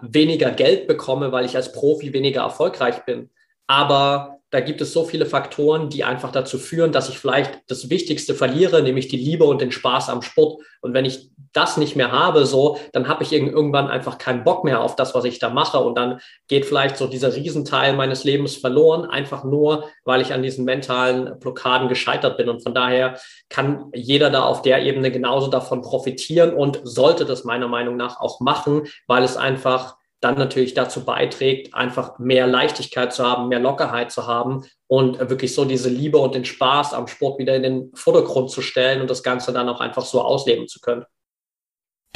[0.03, 3.31] weniger Geld bekomme, weil ich als Profi weniger erfolgreich bin,
[3.67, 7.91] aber da gibt es so viele Faktoren, die einfach dazu führen, dass ich vielleicht das
[7.91, 10.63] Wichtigste verliere, nämlich die Liebe und den Spaß am Sport.
[10.81, 14.63] Und wenn ich das nicht mehr habe, so, dann habe ich irgendwann einfach keinen Bock
[14.63, 15.79] mehr auf das, was ich da mache.
[15.79, 20.43] Und dann geht vielleicht so dieser Riesenteil meines Lebens verloren, einfach nur, weil ich an
[20.43, 22.49] diesen mentalen Blockaden gescheitert bin.
[22.49, 23.19] Und von daher
[23.49, 28.21] kann jeder da auf der Ebene genauso davon profitieren und sollte das meiner Meinung nach
[28.21, 29.97] auch machen, weil es einfach
[30.27, 35.55] dann natürlich dazu beiträgt, einfach mehr Leichtigkeit zu haben, mehr Lockerheit zu haben und wirklich
[35.55, 39.09] so diese Liebe und den Spaß am Sport wieder in den Vordergrund zu stellen und
[39.09, 41.05] das Ganze dann auch einfach so ausleben zu können.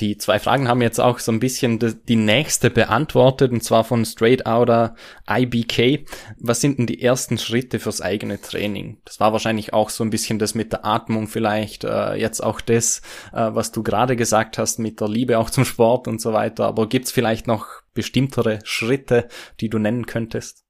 [0.00, 4.06] Die zwei Fragen haben jetzt auch so ein bisschen die nächste beantwortet, und zwar von
[4.06, 4.94] Straight Outer
[5.28, 6.06] IBK.
[6.38, 9.02] Was sind denn die ersten Schritte fürs eigene Training?
[9.04, 12.62] Das war wahrscheinlich auch so ein bisschen das mit der Atmung vielleicht, äh, jetzt auch
[12.62, 13.02] das,
[13.34, 16.64] äh, was du gerade gesagt hast mit der Liebe auch zum Sport und so weiter.
[16.64, 19.28] Aber gibt's vielleicht noch bestimmtere Schritte,
[19.60, 20.64] die du nennen könntest?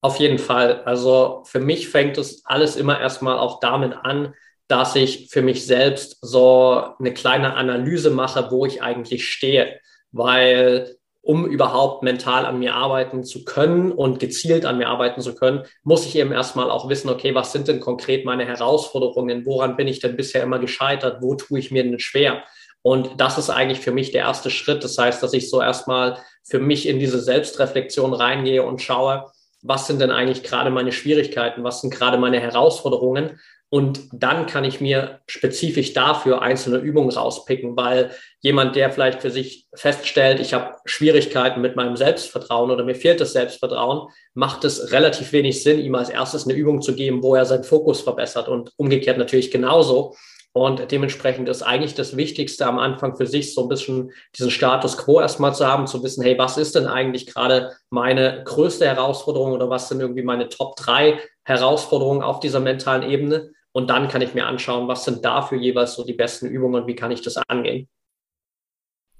[0.00, 0.82] Auf jeden Fall.
[0.82, 4.34] Also für mich fängt es alles immer erstmal auch damit an,
[4.66, 9.78] dass ich für mich selbst so eine kleine Analyse mache, wo ich eigentlich stehe.
[10.10, 15.36] Weil um überhaupt mental an mir arbeiten zu können und gezielt an mir arbeiten zu
[15.36, 19.46] können, muss ich eben erstmal auch wissen, okay, was sind denn konkret meine Herausforderungen?
[19.46, 21.22] Woran bin ich denn bisher immer gescheitert?
[21.22, 22.42] Wo tue ich mir denn schwer?
[22.82, 24.82] Und das ist eigentlich für mich der erste Schritt.
[24.82, 29.30] Das heißt, dass ich so erstmal für mich in diese Selbstreflexion reingehe und schaue,
[29.62, 31.62] was sind denn eigentlich gerade meine Schwierigkeiten?
[31.62, 33.38] Was sind gerade meine Herausforderungen?
[33.74, 38.10] Und dann kann ich mir spezifisch dafür einzelne Übungen rauspicken, weil
[38.40, 43.22] jemand, der vielleicht für sich feststellt, ich habe Schwierigkeiten mit meinem Selbstvertrauen oder mir fehlt
[43.22, 47.34] das Selbstvertrauen, macht es relativ wenig Sinn, ihm als erstes eine Übung zu geben, wo
[47.34, 50.16] er seinen Fokus verbessert und umgekehrt natürlich genauso.
[50.54, 54.98] Und dementsprechend ist eigentlich das Wichtigste am Anfang für sich so ein bisschen diesen Status
[54.98, 59.52] quo erstmal zu haben, zu wissen, hey, was ist denn eigentlich gerade meine größte Herausforderung
[59.52, 63.52] oder was sind irgendwie meine Top drei Herausforderungen auf dieser mentalen Ebene?
[63.72, 66.86] Und dann kann ich mir anschauen, was sind dafür jeweils so die besten Übungen und
[66.86, 67.88] wie kann ich das angehen.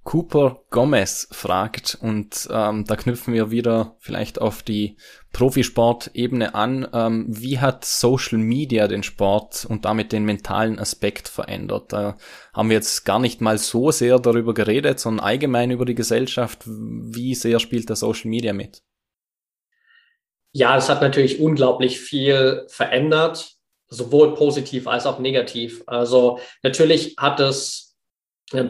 [0.05, 4.97] Cooper Gomez fragt, und ähm, da knüpfen wir wieder vielleicht auf die
[5.33, 11.93] Profisport-Ebene an, ähm, wie hat Social Media den Sport und damit den mentalen Aspekt verändert?
[11.93, 12.17] Da
[12.53, 16.63] haben wir jetzt gar nicht mal so sehr darüber geredet, sondern allgemein über die Gesellschaft.
[16.67, 18.83] Wie sehr spielt da Social Media mit?
[20.53, 23.57] Ja, es hat natürlich unglaublich viel verändert
[23.93, 25.83] sowohl positiv als auch negativ.
[25.87, 27.92] Also natürlich hat es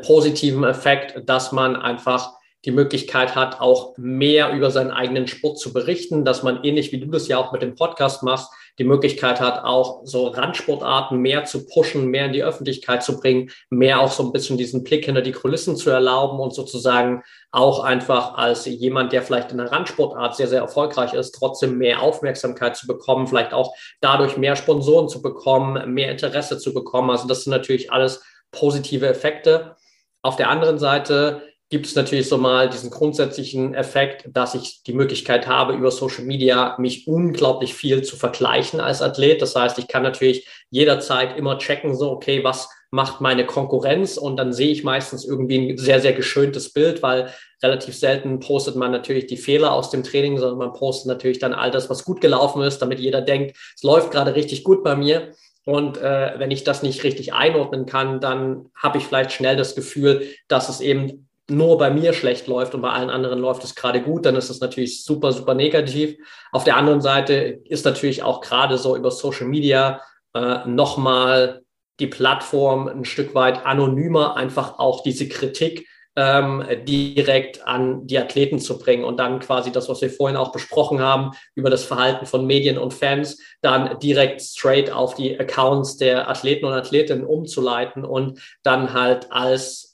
[0.01, 2.33] positiven Effekt, dass man einfach
[2.65, 7.01] die Möglichkeit hat, auch mehr über seinen eigenen Sport zu berichten, dass man ähnlich wie
[7.01, 11.45] du das ja auch mit dem Podcast machst, die Möglichkeit hat, auch so Randsportarten mehr
[11.45, 15.05] zu pushen, mehr in die Öffentlichkeit zu bringen, mehr auch so ein bisschen diesen Blick
[15.05, 19.71] hinter die Kulissen zu erlauben und sozusagen auch einfach als jemand, der vielleicht in der
[19.71, 25.09] Randsportart sehr, sehr erfolgreich ist, trotzdem mehr Aufmerksamkeit zu bekommen, vielleicht auch dadurch mehr Sponsoren
[25.09, 27.11] zu bekommen, mehr Interesse zu bekommen.
[27.11, 28.23] Also das sind natürlich alles
[28.53, 29.75] positive Effekte.
[30.23, 31.43] Auf der anderen Seite
[31.73, 36.25] gibt es natürlich so mal diesen grundsätzlichen Effekt, dass ich die Möglichkeit habe, über Social
[36.25, 39.41] Media mich unglaublich viel zu vergleichen als Athlet.
[39.41, 44.19] Das heißt, ich kann natürlich jederzeit immer checken, so, okay, was macht meine Konkurrenz?
[44.19, 47.33] Und dann sehe ich meistens irgendwie ein sehr, sehr geschöntes Bild, weil
[47.63, 51.55] relativ selten postet man natürlich die Fehler aus dem Training, sondern man postet natürlich dann
[51.55, 54.95] all das, was gut gelaufen ist, damit jeder denkt, es läuft gerade richtig gut bei
[54.95, 55.33] mir.
[55.65, 59.75] Und äh, wenn ich das nicht richtig einordnen kann, dann habe ich vielleicht schnell das
[59.75, 63.75] Gefühl, dass es eben nur bei mir schlecht läuft und bei allen anderen läuft es
[63.75, 66.17] gerade gut, dann ist es natürlich super, super negativ.
[66.51, 70.01] Auf der anderen Seite ist natürlich auch gerade so über Social Media
[70.35, 71.63] äh, nochmal
[72.01, 75.87] die Plattform ein Stück weit anonymer, einfach auch diese Kritik
[76.17, 80.53] ähm, direkt an die Athleten zu bringen und dann quasi das, was wir vorhin auch
[80.53, 85.97] besprochen haben, über das Verhalten von Medien und Fans, dann direkt straight auf die Accounts
[85.97, 89.93] der Athleten und Athletinnen umzuleiten und dann halt als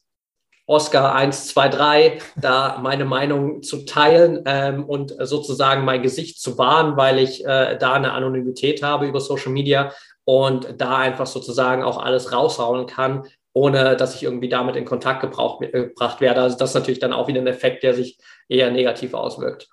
[0.66, 6.58] Oscar 1, 2, 3, da meine Meinung zu teilen ähm, und sozusagen mein Gesicht zu
[6.58, 9.92] wahren, weil ich äh, da eine Anonymität habe über Social Media
[10.26, 13.26] und da einfach sozusagen auch alles raushauen kann,
[13.58, 16.42] ohne dass ich irgendwie damit in Kontakt gebraucht, äh, gebracht werde.
[16.42, 19.68] Also das ist natürlich dann auch wieder ein Effekt, der sich eher negativ auswirkt.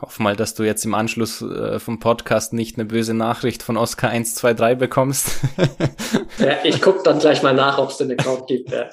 [0.00, 3.76] Hoff mal, dass du jetzt im Anschluss äh, vom Podcast nicht eine böse Nachricht von
[3.76, 5.40] Oscar 123 bekommst.
[6.38, 8.70] ja, ich gucke dann gleich mal nach, ob es den Account gibt.
[8.70, 8.88] Ja.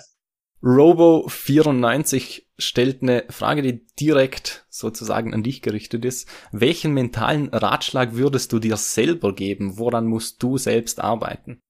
[0.61, 6.29] Robo94 stellt eine Frage, die direkt sozusagen an dich gerichtet ist.
[6.51, 9.77] Welchen mentalen Ratschlag würdest du dir selber geben?
[9.77, 11.61] Woran musst du selbst arbeiten?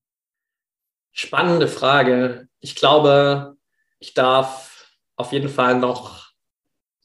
[1.14, 2.47] Spannende Frage.
[2.59, 3.55] Ich glaube,
[3.99, 6.32] ich darf auf jeden Fall noch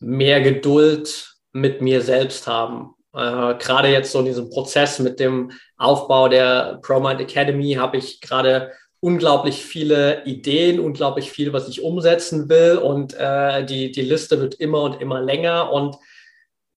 [0.00, 2.94] mehr Geduld mit mir selbst haben.
[3.12, 8.22] Äh, gerade jetzt so in diesem Prozess mit dem Aufbau der ProMind Academy habe ich
[8.22, 14.40] gerade unglaublich viele Ideen, unglaublich viel, was ich umsetzen will und äh, die, die Liste
[14.40, 15.96] wird immer und immer länger und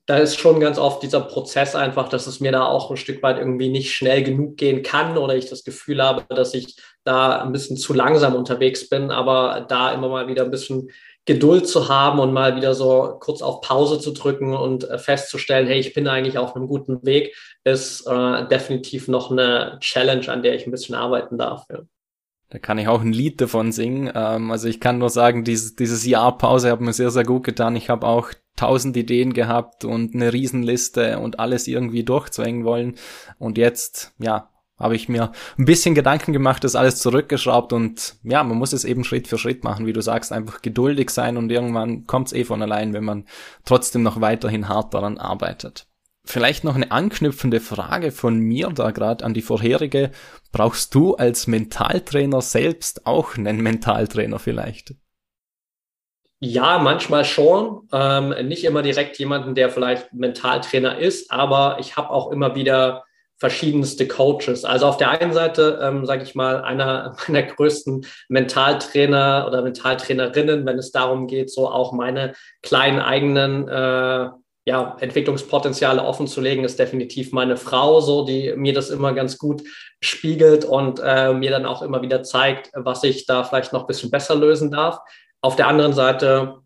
[0.07, 3.21] da ist schon ganz oft dieser Prozess einfach, dass es mir da auch ein Stück
[3.23, 7.41] weit irgendwie nicht schnell genug gehen kann oder ich das Gefühl habe, dass ich da
[7.41, 10.89] ein bisschen zu langsam unterwegs bin, aber da immer mal wieder ein bisschen
[11.25, 15.67] Geduld zu haben und mal wieder so kurz auf Pause zu drücken und äh, festzustellen,
[15.67, 20.41] hey, ich bin eigentlich auf einem guten Weg, ist äh, definitiv noch eine Challenge, an
[20.41, 21.65] der ich ein bisschen arbeiten darf.
[21.71, 21.81] Ja.
[22.51, 24.11] Da kann ich auch ein Lied davon singen.
[24.13, 27.45] Ähm, also ich kann nur sagen, dieses, dieses Jahr Pause hat mir sehr, sehr gut
[27.45, 27.77] getan.
[27.77, 32.95] Ich habe auch tausend Ideen gehabt und eine Riesenliste und alles irgendwie durchzwängen wollen.
[33.39, 38.43] Und jetzt, ja, habe ich mir ein bisschen Gedanken gemacht, das alles zurückgeschraubt und ja,
[38.43, 41.51] man muss es eben Schritt für Schritt machen, wie du sagst, einfach geduldig sein und
[41.51, 43.25] irgendwann kommt es eh von allein, wenn man
[43.63, 45.87] trotzdem noch weiterhin hart daran arbeitet.
[46.31, 50.11] Vielleicht noch eine anknüpfende Frage von mir da gerade an die vorherige.
[50.53, 54.95] Brauchst du als Mentaltrainer selbst auch einen Mentaltrainer vielleicht?
[56.39, 57.89] Ja, manchmal schon.
[57.91, 63.03] Ähm, nicht immer direkt jemanden, der vielleicht Mentaltrainer ist, aber ich habe auch immer wieder
[63.35, 64.63] verschiedenste Coaches.
[64.63, 70.65] Also auf der einen Seite, ähm, sage ich mal, einer meiner größten Mentaltrainer oder Mentaltrainerinnen,
[70.65, 74.29] wenn es darum geht, so auch meine kleinen eigenen äh,
[74.65, 79.37] ja, Entwicklungspotenziale offen zu legen, ist definitiv meine Frau, so die mir das immer ganz
[79.37, 79.63] gut
[80.01, 83.87] spiegelt und äh, mir dann auch immer wieder zeigt, was ich da vielleicht noch ein
[83.87, 84.99] bisschen besser lösen darf.
[85.41, 86.59] Auf der anderen Seite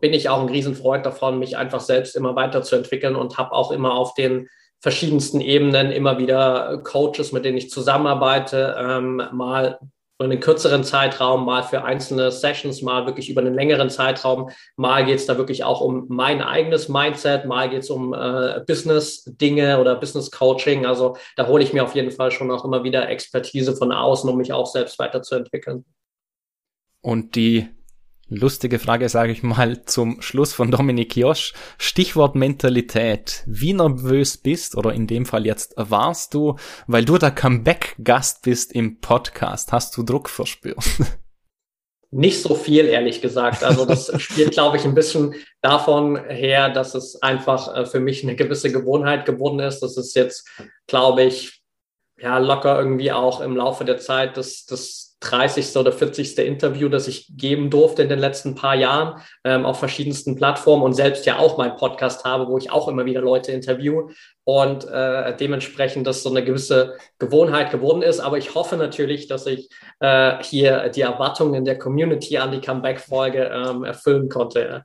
[0.00, 3.94] bin ich auch ein Riesenfreund davon, mich einfach selbst immer weiterzuentwickeln und habe auch immer
[3.94, 4.48] auf den
[4.80, 9.78] verschiedensten Ebenen immer wieder Coaches, mit denen ich zusammenarbeite, ähm, mal
[10.22, 14.50] über einen kürzeren Zeitraum, mal für einzelne Sessions, mal wirklich über einen längeren Zeitraum.
[14.76, 18.60] Mal geht es da wirklich auch um mein eigenes Mindset, mal geht es um äh,
[18.66, 20.86] Business-Dinge oder Business-Coaching.
[20.86, 24.30] Also da hole ich mir auf jeden Fall schon auch immer wieder Expertise von außen,
[24.30, 25.84] um mich auch selbst weiterzuentwickeln.
[27.00, 27.68] Und die
[28.34, 31.52] Lustige Frage, sage ich mal, zum Schluss von Dominik Josch.
[31.76, 33.42] Stichwort Mentalität.
[33.44, 36.56] Wie nervös bist, oder in dem Fall jetzt warst du,
[36.86, 39.70] weil du der Comeback-Gast bist im Podcast.
[39.70, 40.78] Hast du Druck verspürt?
[42.10, 43.64] Nicht so viel, ehrlich gesagt.
[43.64, 48.22] Also das spielt, glaube ich, ein bisschen davon her, dass es einfach äh, für mich
[48.22, 49.80] eine gewisse Gewohnheit geworden ist.
[49.80, 50.48] Das ist jetzt,
[50.86, 51.62] glaube ich,
[52.18, 55.76] ja, locker irgendwie auch im Laufe der Zeit das, das 30.
[55.76, 56.38] oder 40.
[56.38, 60.94] Interview, das ich geben durfte in den letzten paar Jahren ähm, auf verschiedensten Plattformen und
[60.94, 64.10] selbst ja auch meinen Podcast habe, wo ich auch immer wieder Leute interview
[64.44, 68.20] und äh, dementsprechend das so eine gewisse Gewohnheit geworden ist.
[68.20, 69.68] Aber ich hoffe natürlich, dass ich
[70.00, 74.84] äh, hier die Erwartungen der Community an die Comeback-Folge ähm, erfüllen konnte.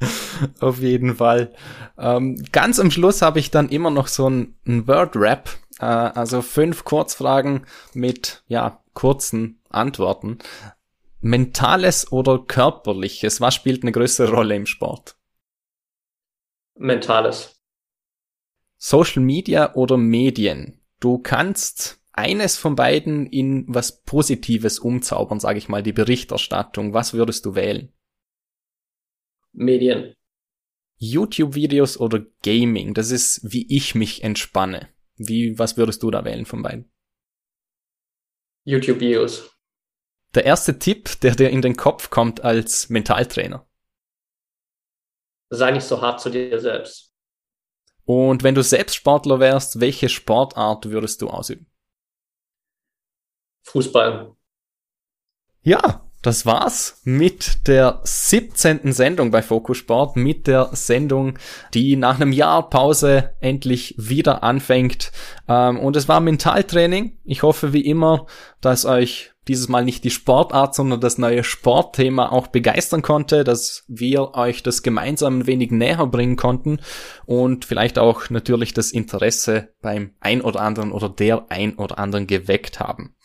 [0.60, 1.52] Auf jeden Fall.
[1.98, 6.42] Ähm, ganz am Schluss habe ich dann immer noch so ein, ein Word-Rap, äh, also
[6.42, 10.38] fünf Kurzfragen mit, ja, kurzen Antworten.
[11.20, 15.16] Mentales oder körperliches, was spielt eine größere Rolle im Sport?
[16.76, 17.60] Mentales.
[18.78, 20.80] Social Media oder Medien?
[20.98, 26.94] Du kannst eines von beiden in was Positives umzaubern, sage ich mal, die Berichterstattung.
[26.94, 27.92] Was würdest du wählen?
[29.52, 30.14] Medien.
[30.96, 32.94] YouTube-Videos oder Gaming?
[32.94, 34.88] Das ist, wie ich mich entspanne.
[35.16, 36.90] Wie, was würdest du da wählen von beiden?
[38.64, 39.50] YouTube-Videos.
[40.34, 43.66] Der erste Tipp, der dir in den Kopf kommt als Mentaltrainer.
[45.50, 47.12] Sei nicht so hart zu dir selbst.
[48.04, 51.66] Und wenn du selbst Sportler wärst, welche Sportart würdest du ausüben?
[53.62, 54.36] Fußball.
[55.62, 58.92] Ja, das war's mit der 17.
[58.92, 61.38] Sendung bei Focus Sport, mit der Sendung,
[61.72, 65.12] die nach einem Jahr Pause endlich wieder anfängt.
[65.48, 67.18] Ähm, und es war Mentaltraining.
[67.24, 68.26] Ich hoffe wie immer,
[68.60, 73.84] dass euch dieses Mal nicht die Sportart, sondern das neue Sportthema auch begeistern konnte, dass
[73.88, 76.80] wir euch das gemeinsam ein wenig näher bringen konnten
[77.24, 82.26] und vielleicht auch natürlich das Interesse beim ein oder anderen oder der ein oder anderen
[82.26, 83.16] geweckt haben.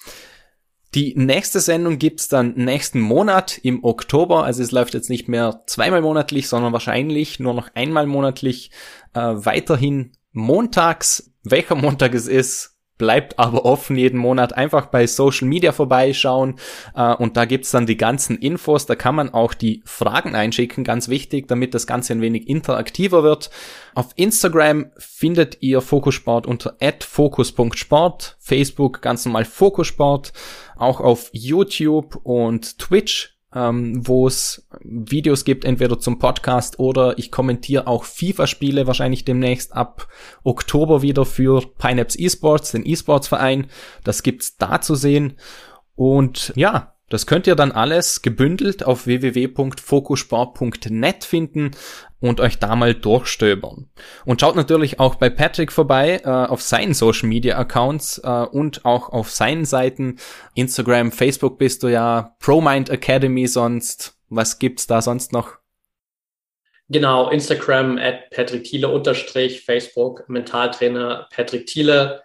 [0.96, 4.46] Die nächste Sendung gibt's dann nächsten Monat im Oktober.
[4.46, 8.72] Also es läuft jetzt nicht mehr zweimal monatlich, sondern wahrscheinlich nur noch einmal monatlich.
[9.14, 11.34] Äh, weiterhin montags.
[11.44, 14.54] Welcher Montag es ist, bleibt aber offen jeden Monat.
[14.54, 16.56] Einfach bei Social Media vorbeischauen
[16.96, 18.86] äh, und da gibt's dann die ganzen Infos.
[18.86, 23.24] Da kann man auch die Fragen einschicken, ganz wichtig, damit das Ganze ein wenig interaktiver
[23.24, 23.50] wird.
[23.94, 30.34] Auf Instagram findet ihr Fokussport unter @fokus.sport, Facebook ganz normal Fokussport,
[30.78, 37.32] auch auf YouTube und Twitch ähm, wo es Videos gibt, entweder zum Podcast oder ich
[37.32, 40.08] kommentiere auch FIFA-Spiele wahrscheinlich demnächst ab
[40.44, 43.68] Oktober wieder für Pineapps Esports, den E-Sports-Verein.
[44.04, 45.38] Das gibt's da zu sehen.
[45.96, 51.72] Und ja, das könnt ihr dann alles gebündelt auf www.fokusport.net finden
[52.20, 53.90] und euch da mal durchstöbern.
[54.26, 58.84] Und schaut natürlich auch bei Patrick vorbei äh, auf seinen Social Media Accounts äh, und
[58.84, 60.18] auch auf seinen Seiten.
[60.56, 64.18] Instagram, Facebook bist du ja, ProMind Academy sonst.
[64.28, 65.54] Was gibt's da sonst noch?
[66.90, 72.25] Genau, Instagram at Patrick Thiele unterstrich, Facebook Mentaltrainer Patrick Thiele.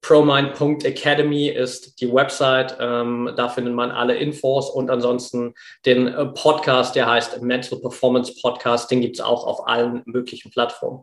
[0.00, 2.76] ProMind.academy ist die Website.
[2.80, 8.32] Ähm, da findet man alle Infos und ansonsten den äh, Podcast, der heißt Mental Performance
[8.40, 8.90] Podcast.
[8.90, 11.02] Den gibt's auch auf allen möglichen Plattformen.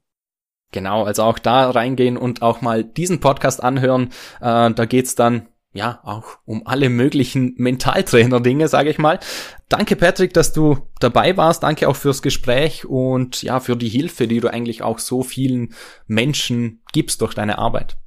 [0.72, 4.12] Genau, also auch da reingehen und auch mal diesen Podcast anhören.
[4.42, 9.20] Äh, da geht's dann ja auch um alle möglichen Mentaltrainer-Dinge, sage ich mal.
[9.68, 11.64] Danke, Patrick, dass du dabei warst.
[11.64, 15.74] Danke auch fürs Gespräch und ja für die Hilfe, die du eigentlich auch so vielen
[16.08, 17.98] Menschen gibst durch deine Arbeit.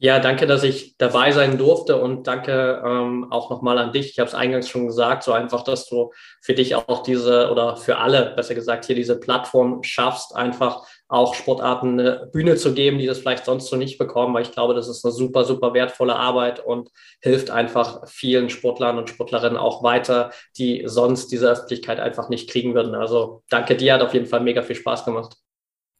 [0.00, 4.10] Ja, danke, dass ich dabei sein durfte und danke ähm, auch nochmal an dich.
[4.10, 7.76] Ich habe es eingangs schon gesagt, so einfach, dass du für dich auch diese oder
[7.76, 12.98] für alle, besser gesagt, hier diese Plattform schaffst, einfach auch Sportarten eine Bühne zu geben,
[12.98, 15.74] die das vielleicht sonst so nicht bekommen, weil ich glaube, das ist eine super, super
[15.74, 16.90] wertvolle Arbeit und
[17.20, 22.72] hilft einfach vielen Sportlern und Sportlerinnen auch weiter, die sonst diese Öffentlichkeit einfach nicht kriegen
[22.72, 22.94] würden.
[22.94, 25.34] Also danke dir, hat auf jeden Fall mega viel Spaß gemacht.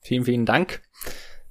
[0.02, 0.82] Vielen, vielen Dank.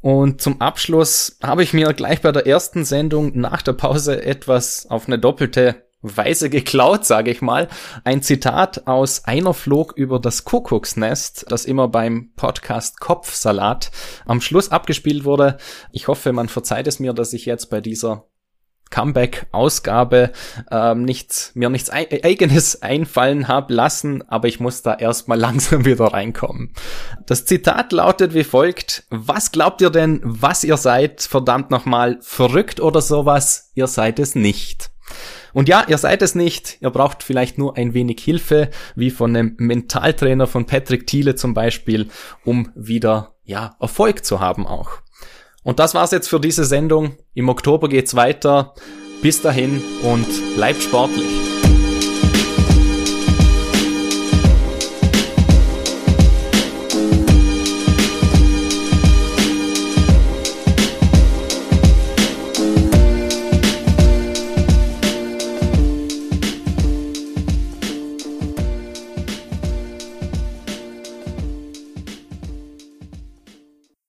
[0.01, 4.85] Und zum Abschluss habe ich mir gleich bei der ersten Sendung nach der Pause etwas
[4.89, 7.67] auf eine doppelte Weise geklaut, sage ich mal.
[8.03, 13.91] Ein Zitat aus Einer flog über das Kuckucksnest, das immer beim Podcast Kopfsalat
[14.25, 15.57] am Schluss abgespielt wurde.
[15.91, 18.25] Ich hoffe, man verzeiht es mir, dass ich jetzt bei dieser
[18.89, 20.31] Comeback-Ausgabe
[20.71, 25.85] ähm, nichts, mir nichts e eigenes einfallen hab lassen, aber ich muss da erstmal langsam
[25.85, 26.73] wieder reinkommen.
[27.25, 32.79] Das Zitat lautet wie folgt, was glaubt ihr denn, was ihr seid, verdammt nochmal, verrückt
[32.79, 33.71] oder sowas?
[33.75, 34.91] Ihr seid es nicht.
[35.53, 39.35] Und ja, ihr seid es nicht, ihr braucht vielleicht nur ein wenig Hilfe, wie von
[39.35, 42.09] einem Mentaltrainer von Patrick Thiele zum Beispiel,
[42.43, 44.99] um wieder, ja, Erfolg zu haben auch.
[45.68, 47.18] Und das war's jetzt für diese Sendung.
[47.34, 48.74] Im Oktober geht's weiter.
[49.22, 51.57] Bis dahin und bleibt sportlich.